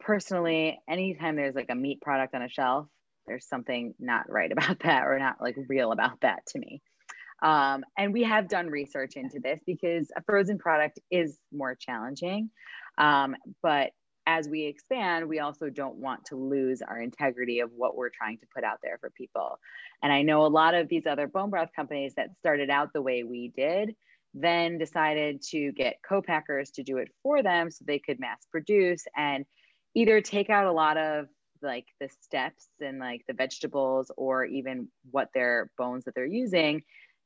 personally, 0.00 0.78
anytime 0.88 1.36
there's 1.36 1.54
like 1.54 1.70
a 1.70 1.74
meat 1.74 2.00
product 2.00 2.34
on 2.34 2.42
a 2.42 2.48
shelf, 2.48 2.88
there's 3.26 3.46
something 3.46 3.94
not 3.98 4.30
right 4.30 4.52
about 4.56 4.80
that 4.80 5.04
or 5.06 5.18
not 5.18 5.36
like 5.40 5.56
real 5.68 5.92
about 5.92 6.20
that 6.22 6.46
to 6.48 6.58
me. 6.58 6.82
Um, 7.42 7.84
and 7.98 8.12
we 8.12 8.22
have 8.22 8.48
done 8.48 8.68
research 8.68 9.12
into 9.14 9.40
this 9.40 9.60
because 9.66 10.10
a 10.16 10.22
frozen 10.22 10.58
product 10.58 10.98
is 11.10 11.38
more 11.52 11.74
challenging. 11.74 12.50
Um, 12.96 13.36
but 13.62 13.90
as 14.26 14.48
we 14.48 14.64
expand, 14.64 15.28
we 15.28 15.38
also 15.38 15.70
don't 15.70 15.96
want 15.96 16.24
to 16.26 16.36
lose 16.36 16.82
our 16.82 17.00
integrity 17.00 17.60
of 17.60 17.70
what 17.76 17.96
we're 17.96 18.10
trying 18.10 18.38
to 18.38 18.46
put 18.52 18.64
out 18.64 18.78
there 18.82 18.98
for 18.98 19.10
people. 19.10 19.60
And 20.02 20.12
I 20.12 20.22
know 20.22 20.44
a 20.44 20.48
lot 20.48 20.74
of 20.74 20.88
these 20.88 21.06
other 21.06 21.28
bone 21.28 21.50
broth 21.50 21.70
companies 21.76 22.14
that 22.16 22.30
started 22.38 22.70
out 22.70 22.92
the 22.92 23.02
way 23.02 23.22
we 23.22 23.52
did 23.56 23.94
then 24.38 24.76
decided 24.76 25.40
to 25.40 25.72
get 25.72 25.96
co-packers 26.06 26.70
to 26.70 26.82
do 26.82 26.98
it 26.98 27.08
for 27.22 27.42
them 27.42 27.70
so 27.70 27.84
they 27.86 27.98
could 27.98 28.20
mass 28.20 28.46
produce 28.50 29.04
and 29.16 29.46
either 29.94 30.20
take 30.20 30.50
out 30.50 30.66
a 30.66 30.72
lot 30.72 30.98
of 30.98 31.26
like 31.62 31.86
the 32.00 32.08
steps 32.20 32.68
and 32.80 32.98
like 32.98 33.22
the 33.26 33.32
vegetables 33.32 34.10
or 34.16 34.44
even 34.44 34.88
what 35.10 35.30
their 35.32 35.70
bones 35.78 36.04
that 36.04 36.14
they're 36.14 36.26
using. 36.26 36.82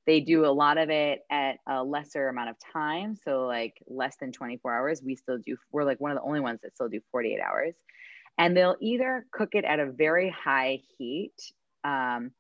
They 0.07 0.21
do 0.21 0.47
a 0.47 0.49
lot 0.49 0.79
of 0.79 0.89
it 0.89 1.21
at 1.31 1.57
a 1.67 1.83
lesser 1.83 2.29
amount 2.29 2.51
of 2.51 2.57
time 2.73 3.17
so 3.17 3.47
like 3.47 3.75
less 3.89 4.17
than 4.21 4.31
24 4.31 4.73
hours. 4.73 5.03
We 5.05 5.17
still 5.17 5.39
do 5.39 5.57
we're 5.73 5.85
like 5.85 6.01
one 6.01 6.13
of 6.13 6.17
the 6.17 6.23
only 6.23 6.41
ones 6.41 6.61
that 6.63 6.75
still 6.75 6.89
do 6.89 7.01
48 7.11 7.41
hours. 7.41 7.75
And 8.39 8.57
they'll 8.57 8.77
either 8.81 9.27
cook 9.33 9.51
it 9.55 9.65
at 9.65 9.81
a 9.81 9.91
very 9.91 10.31
high 10.31 10.81
heat 10.97 11.35
um, 11.83 12.31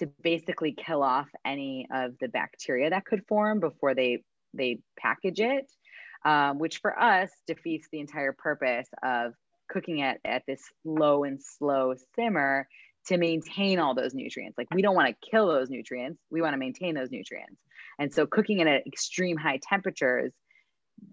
to 0.00 0.08
basically 0.22 0.72
kill 0.72 1.02
off 1.02 1.28
any 1.44 1.86
of 1.94 2.12
the 2.20 2.28
bacteria 2.28 2.90
that 2.90 3.04
could 3.04 3.24
form 3.28 3.60
before 3.60 3.94
they 3.94 4.22
they 4.52 4.80
package 4.98 5.40
it, 5.40 5.70
um, 6.24 6.58
which 6.58 6.78
for 6.78 6.98
us 6.98 7.30
defeats 7.46 7.86
the 7.92 8.00
entire 8.00 8.32
purpose 8.32 8.88
of 9.04 9.32
cooking 9.68 10.00
it 10.00 10.18
at 10.24 10.42
this 10.48 10.62
low 10.84 11.22
and 11.22 11.40
slow 11.40 11.94
simmer 12.16 12.66
to 13.06 13.16
maintain 13.16 13.78
all 13.78 13.94
those 13.94 14.12
nutrients. 14.12 14.58
Like 14.58 14.66
we 14.74 14.82
don't 14.82 14.96
want 14.96 15.08
to 15.08 15.30
kill 15.30 15.46
those 15.46 15.70
nutrients, 15.70 16.20
we 16.30 16.42
want 16.42 16.54
to 16.54 16.58
maintain 16.58 16.94
those 16.94 17.10
nutrients. 17.10 17.60
And 17.98 18.12
so 18.12 18.26
cooking 18.26 18.58
it 18.60 18.66
at 18.66 18.86
extreme 18.86 19.36
high 19.36 19.60
temperatures, 19.62 20.32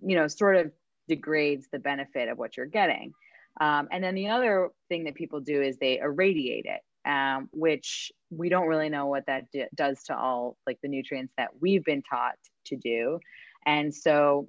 you 0.01 0.15
know, 0.15 0.27
sort 0.27 0.55
of 0.55 0.71
degrades 1.07 1.67
the 1.71 1.79
benefit 1.79 2.29
of 2.29 2.37
what 2.37 2.57
you're 2.57 2.65
getting. 2.65 3.13
Um, 3.61 3.87
and 3.91 4.03
then 4.03 4.15
the 4.15 4.29
other 4.29 4.69
thing 4.89 5.05
that 5.05 5.15
people 5.15 5.41
do 5.41 5.61
is 5.61 5.77
they 5.77 5.99
irradiate 5.99 6.65
it 6.65 6.81
um, 7.07 7.49
which 7.51 8.11
we 8.29 8.49
don't 8.49 8.67
really 8.67 8.89
know 8.89 9.07
what 9.07 9.25
that 9.27 9.45
does 9.73 10.03
to 10.03 10.15
all 10.15 10.57
like 10.67 10.77
the 10.83 10.89
nutrients 10.89 11.33
that 11.37 11.49
we've 11.59 11.85
been 11.85 12.03
taught 12.03 12.35
to 12.65 12.75
do. 12.75 13.19
And 13.65 13.93
so, 13.95 14.47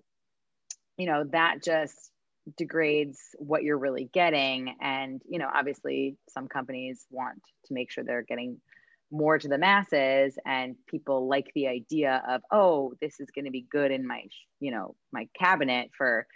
you 0.96 1.06
know, 1.06 1.24
that 1.30 1.62
just 1.64 2.10
degrades 2.56 3.18
what 3.38 3.62
you're 3.62 3.78
really 3.78 4.10
getting. 4.12 4.74
And, 4.80 5.22
you 5.28 5.38
know, 5.38 5.48
obviously 5.54 6.16
some 6.28 6.48
companies 6.48 7.06
want 7.10 7.40
to 7.66 7.74
make 7.74 7.90
sure 7.90 8.02
they're 8.02 8.22
getting 8.22 8.60
more 9.10 9.38
to 9.38 9.48
the 9.48 9.58
masses 9.58 10.36
and 10.44 10.74
people 10.86 11.28
like 11.28 11.50
the 11.54 11.68
idea 11.68 12.22
of, 12.28 12.42
oh, 12.50 12.94
this 13.00 13.20
is 13.20 13.28
going 13.34 13.44
to 13.44 13.50
be 13.50 13.66
good 13.70 13.90
in 13.90 14.06
my, 14.06 14.24
you 14.60 14.70
know, 14.70 14.94
my 15.12 15.28
cabinet 15.38 15.90
for 15.96 16.26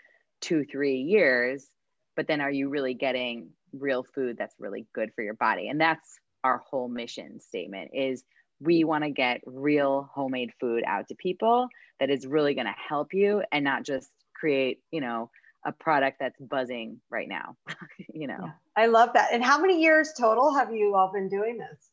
two, 0.41 0.65
three 0.65 0.99
years. 0.99 1.69
But 2.15 2.29
then 2.29 2.41
are 2.41 2.51
you 2.51 2.69
really 2.69 2.95
getting 2.95 3.51
real 3.73 4.05
food 4.15 4.37
that's 4.39 4.55
really 4.59 4.87
good 4.95 5.13
for 5.15 5.23
your 5.23 5.35
body. 5.35 5.69
And 5.69 5.81
that's 5.81 6.19
our 6.45 6.59
whole 6.59 6.89
mission 6.89 7.41
statement 7.41 7.91
is 7.95 8.25
we 8.61 8.85
want 8.85 9.05
to 9.05 9.11
get 9.11 9.41
real 9.47 10.09
homemade 10.15 10.53
food 10.61 10.85
out 10.87 11.09
to 11.09 11.15
people 11.15 11.69
that 12.01 12.11
is 12.11 12.27
really 12.27 12.55
going 12.55 12.67
to 12.67 12.75
help 12.89 13.13
you 13.13 13.43
and 13.53 13.65
not 13.65 13.85
just 13.85 14.11
create 14.35 14.81
you 14.91 15.01
know 15.01 15.31
a 15.65 15.71
product 15.71 16.17
that's 16.19 16.41
buzzing 16.41 17.01
right 17.11 17.29
now 17.29 17.57
you 18.13 18.27
know? 18.27 18.39
Yeah, 18.41 18.53
i 18.77 18.87
love 18.87 19.11
that. 19.15 19.33
And 19.33 19.45
how 19.45 19.61
many 19.61 19.81
years 19.81 20.13
total 20.19 20.53
have 20.55 20.73
you 20.73 20.95
all 20.95 21.13
been 21.13 21.29
doing 21.29 21.59
this? 21.59 21.91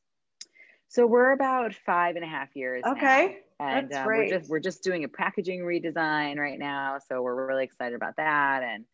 So 0.88 1.06
we're 1.06 1.32
about 1.32 1.76
five 1.86 2.16
and 2.16 2.26
a 2.26 2.28
half 2.28 2.56
years 2.56 2.84
okay. 2.86 3.38
Now. 3.60 3.68
and 3.68 3.90
that's 3.90 4.00
um, 4.00 4.06
great. 4.06 4.32
we're 4.32 4.40
just 4.40 4.50
we're 4.50 4.60
just 4.60 4.84
doing 4.84 5.04
a 5.04 5.08
packaging 5.08 5.60
redesign 5.60 6.38
right 6.38 6.58
now. 6.58 6.98
So 7.08 7.22
we're 7.22 7.48
really 7.48 7.64
excited 7.64 7.96
about 7.96 8.16
that. 8.18 8.64
And 8.64 8.86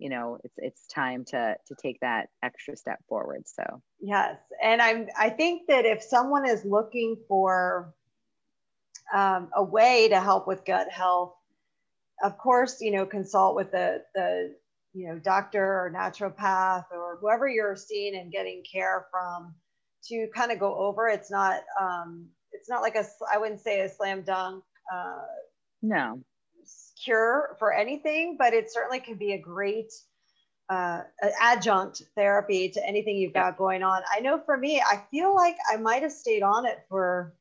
you 0.00 0.08
know 0.08 0.38
it's 0.42 0.54
it's 0.56 0.86
time 0.86 1.24
to 1.26 1.54
to 1.66 1.74
take 1.80 2.00
that 2.00 2.28
extra 2.42 2.76
step 2.76 2.98
forward 3.08 3.42
so. 3.46 3.82
Yes 4.00 4.38
and 4.62 4.80
i'm 4.80 5.08
i 5.18 5.28
think 5.28 5.68
that 5.68 5.84
if 5.84 6.02
someone 6.02 6.48
is 6.48 6.64
looking 6.64 7.16
for 7.28 7.92
um, 9.14 9.48
a 9.54 9.62
way 9.62 10.08
to 10.08 10.20
help 10.20 10.46
with 10.46 10.64
gut 10.64 10.88
health 10.90 11.34
of 12.22 12.38
course 12.38 12.80
you 12.80 12.92
know 12.92 13.04
consult 13.04 13.54
with 13.54 13.70
the 13.70 14.02
the 14.14 14.54
you 14.94 15.08
know 15.08 15.18
doctor 15.18 15.62
or 15.62 15.92
naturopath 15.94 16.86
or 16.92 17.18
whoever 17.20 17.48
you're 17.48 17.76
seeing 17.76 18.16
and 18.16 18.32
getting 18.32 18.62
care 18.70 19.06
from 19.10 19.54
to 20.02 20.26
kind 20.34 20.50
of 20.50 20.58
go 20.58 20.74
over. 20.74 21.08
It's 21.08 21.30
not 21.30 21.60
um 21.80 22.26
it's 22.52 22.68
not 22.68 22.82
like 22.82 22.96
a 22.96 23.04
i 23.32 23.38
wouldn't 23.38 23.60
say 23.60 23.80
a 23.80 23.88
slam 23.88 24.22
dunk 24.22 24.64
uh 24.92 25.22
no 25.82 26.20
cure 27.02 27.56
for 27.58 27.72
anything, 27.72 28.36
but 28.38 28.52
it 28.52 28.72
certainly 28.72 29.00
can 29.00 29.16
be 29.16 29.32
a 29.32 29.38
great 29.38 29.92
uh, 30.70 31.02
adjunct 31.40 32.02
therapy 32.14 32.68
to 32.70 32.86
anything 32.86 33.16
you've 33.16 33.34
got 33.34 33.58
going 33.58 33.82
on. 33.82 34.02
I 34.10 34.20
know 34.20 34.40
for 34.46 34.56
me, 34.56 34.80
I 34.80 35.02
feel 35.10 35.34
like 35.34 35.56
I 35.70 35.76
might 35.76 36.02
have 36.02 36.12
stayed 36.12 36.42
on 36.42 36.64
it 36.64 36.78
for, 36.88 37.34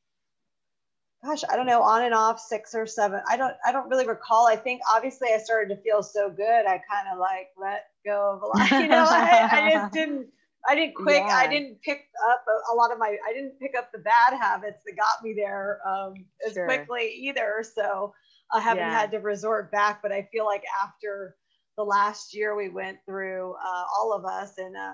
gosh, 1.24 1.44
I 1.48 1.56
don't 1.56 1.68
know, 1.68 1.84
on 1.84 2.04
and 2.04 2.14
off 2.14 2.40
six 2.40 2.74
or 2.74 2.88
seven. 2.88 3.22
I 3.30 3.38
don't, 3.38 3.54
I 3.64 3.72
don't 3.72 3.88
really 3.88 4.08
recall. 4.08 4.48
I 4.48 4.56
think 4.56 4.82
obviously 4.92 5.30
I 5.34 5.38
started 5.38 5.76
to 5.76 5.82
feel 5.82 6.02
so 6.02 6.32
good. 6.32 6.66
I 6.66 6.82
kind 6.92 7.08
of 7.14 7.20
like 7.20 7.50
let 7.56 7.86
go 8.04 8.34
of 8.34 8.42
a 8.42 8.46
lot, 8.48 8.72
you 8.82 8.88
know, 8.88 9.06
I, 9.08 9.48
I 9.52 9.74
just 9.74 9.94
didn't, 9.94 10.28
I 10.68 10.74
didn't 10.74 10.96
quick, 10.96 11.24
yeah. 11.26 11.36
I 11.36 11.48
didn't 11.48 11.82
pick 11.84 12.06
up 12.32 12.44
a, 12.48 12.74
a, 12.74 12.76
lot 12.76 12.92
of 12.92 12.98
my, 12.98 13.16
I 13.28 13.32
didn't 13.32 13.60
pick 13.60 13.76
up 13.78 13.92
the 13.92 14.00
bad 14.00 14.34
habits 14.34 14.84
that 14.86 14.96
got 14.98 15.24
me 15.24 15.34
there 15.34 15.80
um, 15.88 16.16
as 16.46 16.54
sure. 16.54 16.66
quickly 16.66 17.14
either. 17.22 17.64
So, 17.76 18.14
I 18.52 18.60
haven't 18.60 18.84
yeah. 18.84 19.00
had 19.00 19.12
to 19.12 19.20
resort 19.20 19.72
back, 19.72 20.02
but 20.02 20.12
I 20.12 20.28
feel 20.32 20.46
like 20.46 20.64
after 20.84 21.36
the 21.78 21.84
last 21.84 22.34
year 22.34 22.56
we 22.56 22.70
went 22.70 22.98
through, 23.06 23.54
uh, 23.54 23.84
all 23.98 24.14
of 24.14 24.26
us, 24.26 24.58
and 24.58 24.76
uh, 24.76 24.94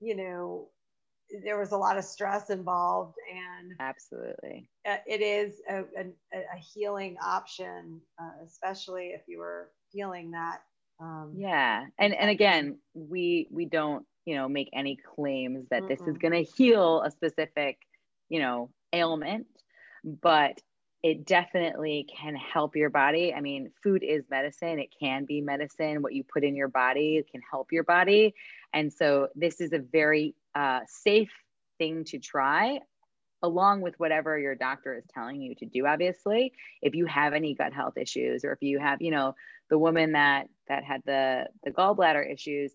you 0.00 0.16
know, 0.16 0.68
there 1.42 1.58
was 1.58 1.72
a 1.72 1.76
lot 1.76 1.96
of 1.96 2.04
stress 2.04 2.50
involved, 2.50 3.16
and 3.32 3.72
absolutely, 3.80 4.68
it 4.84 5.20
is 5.20 5.60
a, 5.68 5.80
a, 5.98 6.06
a 6.34 6.58
healing 6.74 7.16
option, 7.24 8.00
uh, 8.20 8.44
especially 8.44 9.08
if 9.08 9.22
you 9.26 9.38
were 9.38 9.70
feeling 9.92 10.30
that. 10.32 10.58
Um, 11.00 11.32
yeah, 11.36 11.86
and 11.98 12.14
and 12.14 12.30
again, 12.30 12.78
we 12.94 13.48
we 13.50 13.64
don't 13.64 14.06
you 14.24 14.34
know 14.34 14.48
make 14.48 14.70
any 14.72 14.96
claims 14.96 15.66
that 15.70 15.82
mm 15.82 15.88
this 15.88 16.00
is 16.06 16.16
going 16.18 16.32
to 16.32 16.50
heal 16.56 17.02
a 17.02 17.10
specific 17.10 17.78
you 18.30 18.40
know 18.40 18.70
ailment 18.92 19.46
but 20.22 20.60
it 21.04 21.26
definitely 21.26 22.06
can 22.18 22.34
help 22.34 22.74
your 22.74 22.88
body. 22.88 23.34
I 23.34 23.42
mean, 23.42 23.70
food 23.82 24.02
is 24.02 24.24
medicine. 24.30 24.78
It 24.78 24.88
can 24.98 25.26
be 25.26 25.42
medicine. 25.42 26.00
What 26.00 26.14
you 26.14 26.24
put 26.24 26.44
in 26.44 26.56
your 26.56 26.68
body 26.68 27.22
can 27.30 27.42
help 27.48 27.72
your 27.72 27.84
body. 27.84 28.34
And 28.72 28.90
so, 28.90 29.28
this 29.34 29.60
is 29.60 29.74
a 29.74 29.78
very 29.80 30.34
uh, 30.54 30.80
safe 30.88 31.30
thing 31.78 32.04
to 32.04 32.18
try. 32.18 32.80
along 33.42 33.82
with 33.82 34.00
whatever 34.00 34.38
your 34.38 34.54
doctor 34.54 34.96
is 34.96 35.04
telling 35.12 35.42
you 35.42 35.54
to 35.54 35.66
do 35.66 35.86
obviously 35.86 36.52
if 36.80 36.94
you 36.94 37.04
have 37.04 37.34
any 37.34 37.54
gut 37.54 37.74
health 37.74 37.98
issues 37.98 38.42
or 38.44 38.52
if 38.52 38.62
you 38.62 38.78
have 38.78 39.02
you 39.02 39.10
know 39.10 39.34
the 39.68 39.76
woman 39.76 40.12
that 40.12 40.48
that 40.68 40.82
had 40.82 41.02
the 41.04 41.44
the 41.64 41.70
gallbladder 41.70 42.24
issues 42.32 42.72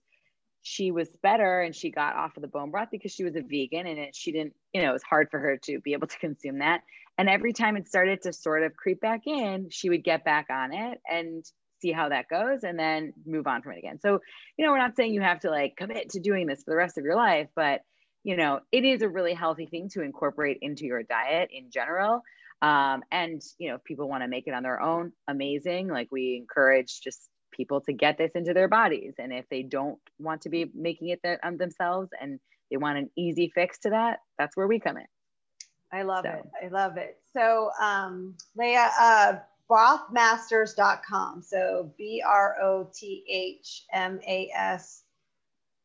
she 0.61 0.91
was 0.91 1.09
better 1.23 1.61
and 1.61 1.75
she 1.75 1.89
got 1.89 2.15
off 2.15 2.35
of 2.37 2.41
the 2.41 2.47
bone 2.47 2.69
broth 2.69 2.89
because 2.91 3.11
she 3.11 3.23
was 3.23 3.35
a 3.35 3.41
vegan 3.41 3.87
and 3.87 3.97
it, 3.97 4.15
she 4.15 4.31
didn't 4.31 4.53
you 4.73 4.81
know 4.81 4.89
it 4.89 4.93
was 4.93 5.03
hard 5.03 5.27
for 5.31 5.39
her 5.39 5.57
to 5.57 5.79
be 5.79 5.93
able 5.93 6.07
to 6.07 6.19
consume 6.27 6.59
that 6.59 6.81
and 7.19 7.29
every 7.29 7.51
time 7.51 7.75
it 7.75 7.87
started 7.87 8.21
to 8.21 8.31
sort 8.31 8.63
of 8.63 8.75
creep 8.75 9.01
back 9.01 9.27
in 9.27 9.67
she 9.69 9.89
would 9.89 10.03
get 10.03 10.23
back 10.23 10.47
on 10.49 10.73
it 10.73 10.99
and 11.07 11.45
see 11.81 11.91
how 11.91 12.09
that 12.09 12.27
goes 12.29 12.63
and 12.63 12.79
then 12.79 13.13
move 13.25 13.47
on 13.47 13.61
from 13.61 13.73
it 13.73 13.79
again. 13.79 13.99
So 13.99 14.19
you 14.57 14.65
know 14.65 14.71
we're 14.71 14.79
not 14.79 14.95
saying 14.95 15.13
you 15.13 15.21
have 15.21 15.41
to 15.41 15.51
like 15.51 15.75
commit 15.77 16.09
to 16.11 16.19
doing 16.19 16.47
this 16.47 16.63
for 16.63 16.71
the 16.71 16.77
rest 16.77 16.97
of 16.97 17.03
your 17.03 17.15
life 17.15 17.47
but 17.55 17.81
you 18.23 18.35
know 18.35 18.59
it 18.71 18.83
is 18.83 19.01
a 19.01 19.09
really 19.09 19.33
healthy 19.33 19.65
thing 19.65 19.89
to 19.89 20.01
incorporate 20.01 20.57
into 20.61 20.85
your 20.85 21.03
diet 21.03 21.49
in 21.53 21.69
general. 21.69 22.21
Um, 22.61 23.03
and 23.11 23.41
you 23.57 23.69
know 23.69 23.75
if 23.75 23.83
people 23.83 24.09
want 24.09 24.23
to 24.23 24.27
make 24.27 24.47
it 24.47 24.53
on 24.53 24.63
their 24.63 24.81
own 24.81 25.11
amazing. 25.27 25.87
Like 25.87 26.09
we 26.11 26.37
encourage 26.37 27.01
just 27.01 27.29
people 27.51 27.81
to 27.81 27.93
get 27.93 28.17
this 28.17 28.31
into 28.35 28.53
their 28.53 28.67
bodies. 28.67 29.15
And 29.17 29.33
if 29.33 29.45
they 29.49 29.63
don't 29.63 29.99
want 30.19 30.43
to 30.43 30.49
be 30.49 30.69
making 30.73 31.09
it 31.09 31.19
um, 31.43 31.57
themselves 31.57 32.09
and 32.19 32.39
they 32.69 32.77
want 32.77 32.99
an 32.99 33.09
easy 33.17 33.51
fix 33.53 33.79
to 33.79 33.89
that 33.89 34.19
that's 34.37 34.55
where 34.55 34.67
we 34.67 34.79
come 34.79 34.97
in 34.97 35.05
i 35.91 36.01
love 36.01 36.25
so. 36.25 36.31
it 36.31 36.45
i 36.63 36.67
love 36.67 36.97
it 36.97 37.17
so 37.33 37.71
um, 37.81 38.35
Laya 38.55 38.89
uh, 38.99 39.37
brothmasters.com 39.69 41.41
so 41.41 41.91
b-r-o-t-h-m-a-s 41.97 42.93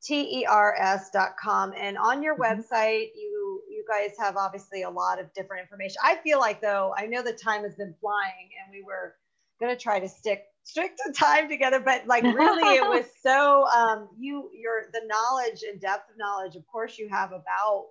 T-E-R-S.com. 0.05 1.73
And 1.77 1.97
on 1.97 2.23
your 2.23 2.37
mm-hmm. 2.37 2.61
website, 2.61 3.09
you 3.17 3.63
you 3.69 3.85
guys 3.89 4.13
have 4.19 4.37
obviously 4.37 4.83
a 4.83 4.91
lot 4.91 5.19
of 5.21 5.33
different 5.35 5.63
information. 5.63 5.97
I 6.05 6.17
feel 6.17 6.39
like 6.39 6.61
though, 6.61 6.95
I 6.97 7.07
know 7.07 7.23
the 7.23 7.33
time 7.33 7.63
has 7.65 7.75
been 7.75 7.95
flying 8.01 8.51
and 8.63 8.73
we 8.73 8.83
were 8.83 9.15
gonna 9.61 9.77
try 9.77 10.01
to 10.01 10.09
stick 10.09 10.45
stick 10.63 10.97
to 10.97 11.13
time 11.13 11.49
together, 11.49 11.81
but 11.81 12.07
like 12.07 12.23
really 12.23 12.77
it 12.77 12.83
was 12.89 13.07
so 13.23 13.67
um 13.69 14.09
you 14.19 14.51
your 14.55 14.91
the 14.93 15.03
knowledge 15.07 15.65
and 15.69 15.81
depth 15.81 16.11
of 16.11 16.19
knowledge, 16.19 16.57
of 16.57 16.67
course, 16.67 16.99
you 16.99 17.09
have 17.09 17.33
about 17.33 17.87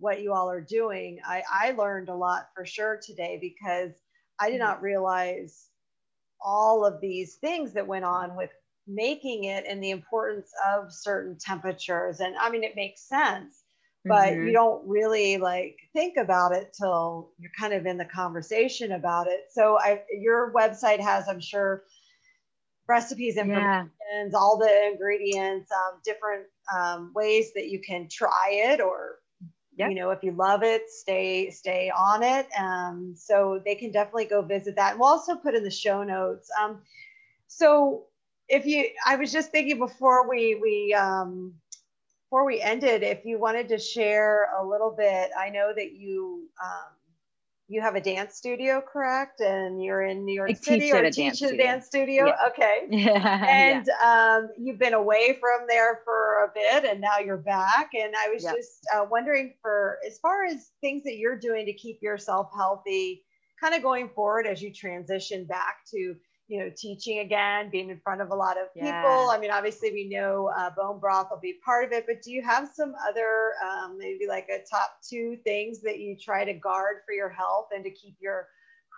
what 0.00 0.22
you 0.22 0.32
all 0.32 0.50
are 0.50 0.60
doing. 0.60 1.20
I, 1.24 1.42
I 1.52 1.70
learned 1.72 2.08
a 2.08 2.14
lot 2.14 2.48
for 2.54 2.64
sure 2.64 2.98
today 3.04 3.38
because 3.40 3.92
I 4.40 4.50
did 4.50 4.54
mm-hmm. 4.54 4.66
not 4.68 4.82
realize 4.82 5.66
all 6.40 6.84
of 6.84 7.00
these 7.00 7.34
things 7.36 7.74
that 7.74 7.86
went 7.86 8.04
on 8.04 8.34
with 8.36 8.50
making 8.86 9.44
it 9.44 9.64
and 9.68 9.82
the 9.82 9.90
importance 9.90 10.50
of 10.74 10.92
certain 10.92 11.36
temperatures. 11.38 12.20
And 12.20 12.34
I 12.36 12.50
mean, 12.50 12.64
it 12.64 12.74
makes 12.74 13.02
sense, 13.02 13.62
but 14.04 14.30
mm-hmm. 14.30 14.46
you 14.46 14.52
don't 14.52 14.86
really 14.88 15.36
like 15.36 15.76
think 15.92 16.16
about 16.16 16.52
it 16.52 16.74
till 16.76 17.30
you're 17.38 17.52
kind 17.58 17.74
of 17.74 17.86
in 17.86 17.98
the 17.98 18.06
conversation 18.06 18.92
about 18.92 19.26
it. 19.28 19.44
So 19.52 19.78
I, 19.78 20.02
your 20.18 20.52
website 20.52 21.00
has, 21.00 21.28
I'm 21.28 21.40
sure, 21.40 21.84
recipes, 22.88 23.36
information, 23.36 23.90
yeah. 24.12 24.28
all 24.34 24.58
the 24.58 24.90
ingredients, 24.90 25.70
um, 25.70 26.00
different 26.04 26.46
um, 26.74 27.12
ways 27.14 27.52
that 27.54 27.68
you 27.68 27.80
can 27.80 28.08
try 28.10 28.50
it 28.50 28.80
or 28.80 29.19
You 29.88 29.94
know 29.94 30.10
if 30.10 30.22
you 30.22 30.32
love 30.32 30.62
it 30.62 30.90
stay 30.90 31.50
stay 31.50 31.90
on 31.90 32.22
it. 32.22 32.46
Um, 32.58 33.14
so 33.16 33.60
they 33.64 33.74
can 33.74 33.90
definitely 33.90 34.26
go 34.26 34.42
visit 34.42 34.76
that. 34.76 34.98
We'll 34.98 35.08
also 35.08 35.34
put 35.36 35.54
in 35.54 35.64
the 35.64 35.70
show 35.70 36.02
notes 36.02 36.50
um, 36.60 36.80
so 37.46 38.04
if 38.48 38.66
you, 38.66 38.88
I 39.06 39.16
was 39.16 39.32
just 39.32 39.50
thinking 39.50 39.78
before 39.78 40.28
we 40.28 40.56
we 40.56 40.94
um, 40.94 41.54
before 42.24 42.46
we 42.46 42.60
ended, 42.60 43.02
if 43.02 43.24
you 43.24 43.38
wanted 43.38 43.68
to 43.68 43.78
share 43.78 44.48
a 44.60 44.64
little 44.64 44.90
bit, 44.96 45.30
I 45.38 45.50
know 45.50 45.72
that 45.74 45.92
you 45.92 46.48
um, 46.62 46.92
you 47.70 47.80
have 47.80 47.94
a 47.94 48.00
dance 48.00 48.34
studio, 48.34 48.82
correct? 48.82 49.40
And 49.40 49.80
you're 49.80 50.02
in 50.02 50.24
New 50.24 50.34
York 50.34 50.50
I 50.50 50.54
City 50.54 50.90
or 50.92 51.08
teach 51.08 51.40
at 51.40 51.52
a 51.52 51.56
dance 51.56 51.86
studio. 51.86 52.26
Yeah. 52.26 52.48
Okay. 52.48 52.80
Yeah. 52.90 53.44
And 53.48 53.86
yeah. 53.86 54.38
Um, 54.40 54.48
you've 54.58 54.80
been 54.80 54.92
away 54.92 55.38
from 55.40 55.68
there 55.68 56.00
for 56.04 56.44
a 56.44 56.48
bit 56.52 56.84
and 56.84 57.00
now 57.00 57.18
you're 57.24 57.36
back. 57.36 57.90
And 57.94 58.12
I 58.16 58.28
was 58.28 58.42
just 58.42 58.80
uh, 58.92 59.06
wondering 59.08 59.54
for 59.62 59.98
as 60.04 60.18
far 60.18 60.44
as 60.44 60.72
things 60.80 61.04
that 61.04 61.16
you're 61.16 61.38
doing 61.38 61.64
to 61.66 61.72
keep 61.72 62.02
yourself 62.02 62.48
healthy, 62.56 63.22
kind 63.60 63.72
of 63.72 63.82
going 63.82 64.08
forward 64.16 64.48
as 64.48 64.60
you 64.60 64.74
transition 64.74 65.44
back 65.44 65.76
to 65.92 66.16
you 66.50 66.58
know, 66.58 66.70
teaching 66.76 67.20
again, 67.20 67.70
being 67.70 67.90
in 67.90 68.00
front 68.00 68.20
of 68.20 68.32
a 68.32 68.34
lot 68.34 68.56
of 68.58 68.74
people. 68.74 68.88
Yeah. 68.88 69.28
I 69.30 69.38
mean, 69.38 69.52
obviously, 69.52 69.92
we 69.92 70.08
know 70.08 70.50
uh, 70.58 70.70
bone 70.76 70.98
broth 70.98 71.28
will 71.30 71.38
be 71.38 71.60
part 71.64 71.84
of 71.84 71.92
it, 71.92 72.06
but 72.08 72.22
do 72.22 72.32
you 72.32 72.42
have 72.42 72.68
some 72.74 72.92
other, 73.08 73.52
um, 73.64 73.96
maybe 73.96 74.26
like 74.28 74.48
a 74.50 74.58
top 74.68 74.96
two 75.08 75.36
things 75.44 75.80
that 75.82 76.00
you 76.00 76.16
try 76.20 76.44
to 76.44 76.52
guard 76.52 76.96
for 77.06 77.12
your 77.12 77.28
health 77.28 77.68
and 77.72 77.84
to 77.84 77.90
keep 77.92 78.16
your 78.20 78.48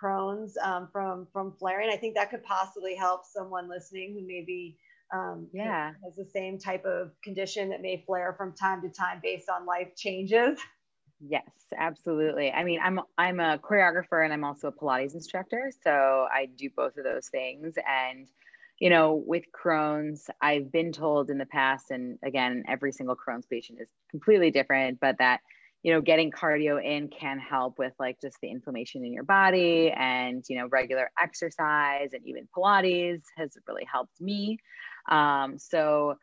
Crohn's 0.03 0.57
um, 0.57 0.89
from 0.91 1.27
from 1.31 1.53
flaring? 1.59 1.91
I 1.93 1.95
think 1.95 2.15
that 2.15 2.31
could 2.31 2.43
possibly 2.43 2.95
help 2.95 3.21
someone 3.23 3.69
listening 3.69 4.15
who 4.19 4.25
maybe 4.25 4.79
um, 5.13 5.47
yeah 5.53 5.91
has 6.03 6.15
the 6.15 6.25
same 6.25 6.57
type 6.57 6.85
of 6.85 7.11
condition 7.23 7.69
that 7.69 7.83
may 7.83 8.03
flare 8.07 8.33
from 8.35 8.53
time 8.53 8.81
to 8.81 8.89
time 8.89 9.19
based 9.21 9.47
on 9.47 9.67
life 9.67 9.89
changes. 9.95 10.59
Yes, 11.19 11.49
absolutely. 11.77 12.51
I 12.51 12.63
mean, 12.63 12.79
I'm 12.83 12.99
I'm 13.17 13.39
a 13.39 13.57
choreographer 13.59 14.23
and 14.23 14.33
I'm 14.33 14.43
also 14.43 14.67
a 14.67 14.71
Pilates 14.73 15.13
instructor, 15.13 15.71
so 15.81 16.27
I 16.31 16.47
do 16.47 16.69
both 16.75 16.97
of 16.97 17.03
those 17.05 17.29
things. 17.29 17.75
And 17.87 18.27
you 18.79 18.89
know, 18.89 19.13
with 19.25 19.43
Crohn's, 19.53 20.29
I've 20.41 20.71
been 20.71 20.91
told 20.91 21.29
in 21.29 21.37
the 21.37 21.45
past, 21.45 21.91
and 21.91 22.17
again, 22.25 22.63
every 22.67 22.91
single 22.91 23.15
Crohn's 23.15 23.45
patient 23.45 23.79
is 23.79 23.87
completely 24.11 24.51
different, 24.51 24.99
but 24.99 25.17
that 25.19 25.39
you 25.83 25.91
know, 25.93 26.01
getting 26.01 26.31
cardio 26.31 26.81
in 26.83 27.09
can 27.09 27.39
help 27.39 27.77
with 27.77 27.93
like 27.99 28.19
just 28.21 28.37
the 28.41 28.49
inflammation 28.49 29.05
in 29.05 29.13
your 29.13 29.23
body, 29.23 29.91
and 29.95 30.43
you 30.49 30.57
know, 30.57 30.67
regular 30.67 31.09
exercise 31.21 32.09
and 32.13 32.25
even 32.25 32.47
Pilates 32.55 33.23
has 33.37 33.55
really 33.67 33.85
helped 33.89 34.19
me. 34.19 34.57
Um, 35.09 35.57
so 35.57 36.15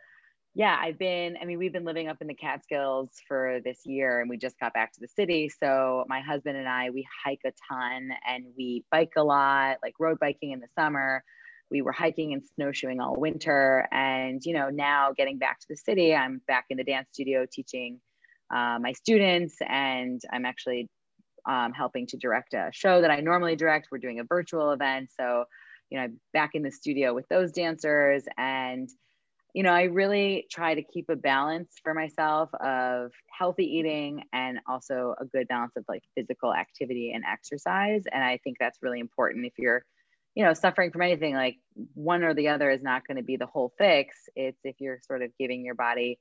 yeah, 0.55 0.77
I've 0.81 0.99
been, 0.99 1.37
I 1.41 1.45
mean, 1.45 1.59
we've 1.59 1.73
been 1.73 1.85
living 1.85 2.09
up 2.09 2.17
in 2.21 2.27
the 2.27 2.35
Catskills 2.35 3.11
for 3.29 3.61
this 3.65 3.87
year 3.87 4.21
and 4.21 4.29
we 4.29 4.37
just 4.37 4.59
got 4.59 4.75
back 4.75 4.93
to 4.93 5.01
the 5.01 5.07
city. 5.07 5.49
So 5.49 6.05
my 6.09 6.21
husband 6.21 6.57
and 6.57 6.69
I, 6.69 6.91
we 6.91 7.07
hike 7.25 7.43
a 7.47 7.53
ton 7.73 8.11
and 8.29 8.47
we 8.57 8.85
bike 8.91 9.13
a 9.17 9.23
lot, 9.23 9.77
like 9.81 9.95
road 10.01 10.19
biking 10.19 10.51
in 10.51 10.59
the 10.59 10.67
summer. 10.77 11.23
We 11.71 11.83
were 11.83 11.93
hiking 11.93 12.33
and 12.33 12.43
snowshoeing 12.57 13.01
all 13.01 13.15
winter. 13.15 13.87
And, 13.93 14.45
you 14.45 14.53
know, 14.53 14.71
now 14.71 15.13
getting 15.17 15.39
back 15.39 15.61
to 15.61 15.67
the 15.69 15.77
city, 15.77 16.13
I'm 16.13 16.41
back 16.49 16.65
in 16.69 16.79
the 16.79 16.85
dance 16.85 17.09
studio 17.13 17.47
teaching 17.51 18.01
uh, 18.53 18.79
my 18.81 18.93
students 18.93 19.57
and 19.69 20.21
I'm 20.33 20.45
actually 20.45 20.89
um, 21.49 21.73
helping 21.73 22.09
to 22.09 22.17
direct 22.17 22.55
a 22.55 22.71
show 22.73 23.03
that 23.03 23.11
I 23.13 23.21
normally 23.21 23.55
direct. 23.55 23.87
We're 23.93 23.99
doing 23.99 24.19
a 24.19 24.25
virtual 24.25 24.73
event. 24.73 25.11
So, 25.17 25.45
you 25.91 25.99
know, 25.99 26.05
I'm 26.05 26.21
back 26.33 26.51
in 26.55 26.65
the 26.65 26.73
studio 26.73 27.15
with 27.15 27.29
those 27.29 27.53
dancers 27.53 28.25
and, 28.37 28.89
you 29.55 29.63
know, 29.63 29.73
I 29.73 29.85
really 29.85 30.47
try 30.51 30.75
to 30.75 30.83
keep 30.83 31.09
a 31.09 31.17
balance 31.17 31.75
for 31.83 31.95
myself 31.95 32.51
of 32.55 33.13
healthy 33.37 33.65
eating 33.65 34.25
and 34.33 34.61
also 34.69 35.15
a 35.19 35.25
good 35.25 35.49
balance 35.49 35.73
of 35.77 35.85
like 35.89 36.03
physical 36.15 36.55
activity 36.55 37.13
and 37.13 37.25
exercise. 37.25 38.05
And 38.11 38.23
I 38.23 38.39
think 38.45 38.57
that's 38.61 38.79
really 38.83 39.01
important 39.01 39.47
if 39.47 39.55
you're, 39.59 39.83
you 40.35 40.45
know, 40.45 40.55
suffering 40.55 40.93
from 40.93 41.03
anything 41.03 41.35
like 41.35 41.57
one 41.95 42.23
or 42.23 42.35
the 42.35 42.49
other 42.49 42.71
is 42.71 42.83
not 42.83 43.07
going 43.07 43.17
to 43.17 43.23
be 43.25 43.37
the 43.37 43.47
whole 43.47 43.73
fix. 43.77 44.17
It's 44.37 44.61
if 44.63 44.77
you're 44.79 45.01
sort 45.07 45.23
of 45.23 45.31
giving 45.39 45.65
your 45.65 45.75
body 45.75 46.19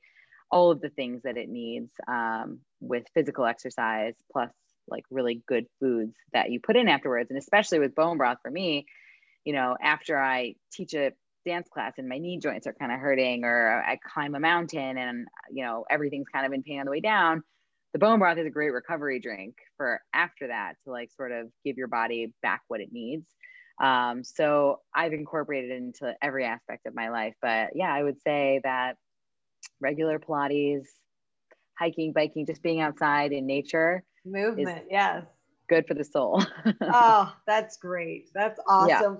all 0.51 0.71
of 0.71 0.81
the 0.81 0.89
things 0.89 1.21
that 1.23 1.37
it 1.37 1.49
needs 1.49 1.91
um, 2.07 2.59
with 2.79 3.03
physical 3.13 3.45
exercise 3.45 4.15
plus 4.31 4.49
like 4.87 5.03
really 5.11 5.43
good 5.47 5.67
foods 5.79 6.15
that 6.33 6.51
you 6.51 6.59
put 6.59 6.75
in 6.75 6.87
afterwards. 6.87 7.29
And 7.29 7.37
especially 7.37 7.77
with 7.77 7.93
bone 7.93 8.17
broth 8.17 8.39
for 8.41 8.49
me, 8.49 8.87
you 9.45 9.53
know, 9.53 9.77
after 9.79 10.19
I 10.19 10.55
teach 10.71 10.95
a 10.95 11.11
dance 11.45 11.67
class 11.71 11.93
and 11.97 12.07
my 12.07 12.17
knee 12.17 12.37
joints 12.37 12.67
are 12.67 12.73
kind 12.73 12.91
of 12.91 12.99
hurting 12.99 13.43
or 13.43 13.83
I 13.85 13.97
climb 14.13 14.35
a 14.35 14.39
mountain 14.39 14.97
and 14.97 15.27
you 15.51 15.63
know 15.63 15.85
everything's 15.89 16.27
kind 16.33 16.45
of 16.45 16.53
in 16.53 16.63
pain 16.63 16.79
on 16.79 16.85
the 16.85 16.91
way 16.91 16.99
down 16.99 17.43
the 17.93 17.99
bone 17.99 18.19
broth 18.19 18.37
is 18.37 18.45
a 18.45 18.51
great 18.51 18.71
recovery 18.71 19.19
drink 19.19 19.55
for 19.77 20.01
after 20.13 20.47
that 20.47 20.73
to 20.83 20.91
like 20.91 21.11
sort 21.11 21.31
of 21.31 21.47
give 21.65 21.77
your 21.77 21.87
body 21.87 22.33
back 22.41 22.61
what 22.67 22.81
it 22.81 22.89
needs. 22.91 23.25
Um, 23.81 24.23
so 24.23 24.81
I've 24.93 25.13
incorporated 25.13 25.71
it 25.71 25.77
into 25.77 26.13
every 26.21 26.45
aspect 26.45 26.85
of 26.85 26.93
my 26.93 27.09
life 27.09 27.33
but 27.41 27.69
yeah 27.75 27.93
I 27.93 28.03
would 28.03 28.21
say 28.21 28.59
that 28.63 28.97
regular 29.79 30.19
Pilates 30.19 30.87
hiking 31.77 32.11
biking 32.11 32.45
just 32.45 32.61
being 32.61 32.81
outside 32.81 33.31
in 33.31 33.47
nature 33.47 34.03
movement 34.25 34.83
yes. 34.91 35.23
good 35.69 35.87
for 35.87 35.93
the 35.93 36.03
soul. 36.03 36.43
Oh 36.81 37.33
that's 37.47 37.77
great. 37.77 38.29
That's 38.33 38.59
awesome. 38.67 39.13
yeah. 39.13 39.19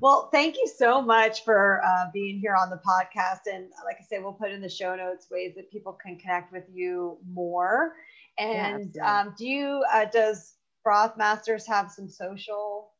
Well, 0.00 0.28
thank 0.32 0.56
you 0.56 0.68
so 0.68 1.02
much 1.02 1.44
for 1.44 1.82
uh, 1.84 2.06
being 2.12 2.38
here 2.38 2.54
on 2.54 2.70
the 2.70 2.80
podcast. 2.86 3.52
And 3.52 3.68
like 3.84 3.96
I 3.98 4.04
said, 4.08 4.22
we'll 4.22 4.32
put 4.32 4.52
in 4.52 4.60
the 4.60 4.68
show 4.68 4.94
notes 4.94 5.26
ways 5.30 5.54
that 5.56 5.70
people 5.72 5.92
can 5.92 6.16
connect 6.18 6.52
with 6.52 6.64
you 6.72 7.18
more. 7.28 7.94
And 8.38 8.92
yeah, 8.94 9.20
um, 9.20 9.34
do 9.36 9.46
you, 9.46 9.84
uh, 9.92 10.04
does 10.04 10.54
Broth 10.84 11.16
Masters 11.16 11.66
have 11.66 11.90
some 11.90 12.08
social 12.08 12.92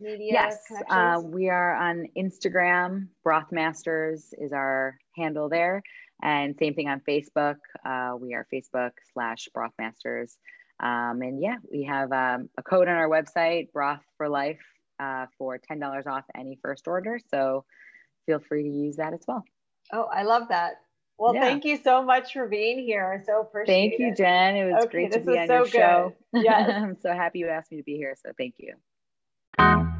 media? 0.00 0.32
Yes, 0.32 0.58
uh, 0.88 1.20
we 1.22 1.50
are 1.50 1.76
on 1.76 2.06
Instagram. 2.16 3.08
Broth 3.22 3.52
Masters 3.52 4.32
is 4.38 4.52
our 4.52 4.96
handle 5.16 5.50
there. 5.50 5.82
And 6.22 6.56
same 6.58 6.74
thing 6.74 6.88
on 6.88 7.00
Facebook. 7.00 7.56
Uh, 7.84 8.16
we 8.18 8.32
are 8.32 8.46
Facebook 8.52 8.92
slash 9.12 9.48
Broth 9.52 9.72
Masters. 9.78 10.38
Um, 10.80 11.20
and 11.20 11.40
yeah, 11.42 11.56
we 11.70 11.82
have 11.84 12.10
um, 12.12 12.48
a 12.56 12.62
code 12.62 12.88
on 12.88 12.94
our 12.94 13.08
website, 13.08 13.70
Broth 13.72 14.02
for 14.16 14.28
Life, 14.28 14.60
uh, 15.02 15.26
for 15.38 15.58
$10 15.58 16.06
off 16.06 16.24
any 16.36 16.58
first 16.62 16.86
order. 16.86 17.18
So 17.30 17.64
feel 18.26 18.38
free 18.38 18.62
to 18.62 18.68
use 18.68 18.96
that 18.96 19.12
as 19.12 19.20
well. 19.26 19.44
Oh, 19.92 20.04
I 20.04 20.22
love 20.22 20.48
that. 20.48 20.74
Well, 21.18 21.34
yeah. 21.34 21.40
thank 21.40 21.64
you 21.64 21.76
so 21.76 22.02
much 22.02 22.32
for 22.32 22.48
being 22.48 22.78
here. 22.78 23.20
I 23.20 23.24
so 23.24 23.40
appreciate 23.40 23.90
Thank 23.90 24.00
you, 24.00 24.14
Jen. 24.14 24.56
It 24.56 24.72
was 24.72 24.84
okay, 24.84 25.08
great 25.08 25.12
to 25.12 25.20
be 25.20 25.38
on 25.38 25.46
so 25.46 25.54
your 25.54 25.64
good. 25.64 25.72
show. 25.72 26.12
Yes. 26.32 26.70
I'm 26.74 26.96
so 27.00 27.12
happy 27.12 27.40
you 27.40 27.48
asked 27.48 27.70
me 27.70 27.78
to 27.78 27.84
be 27.84 27.96
here. 27.96 28.14
So 28.24 28.32
thank 28.38 28.54
you. 28.58 29.91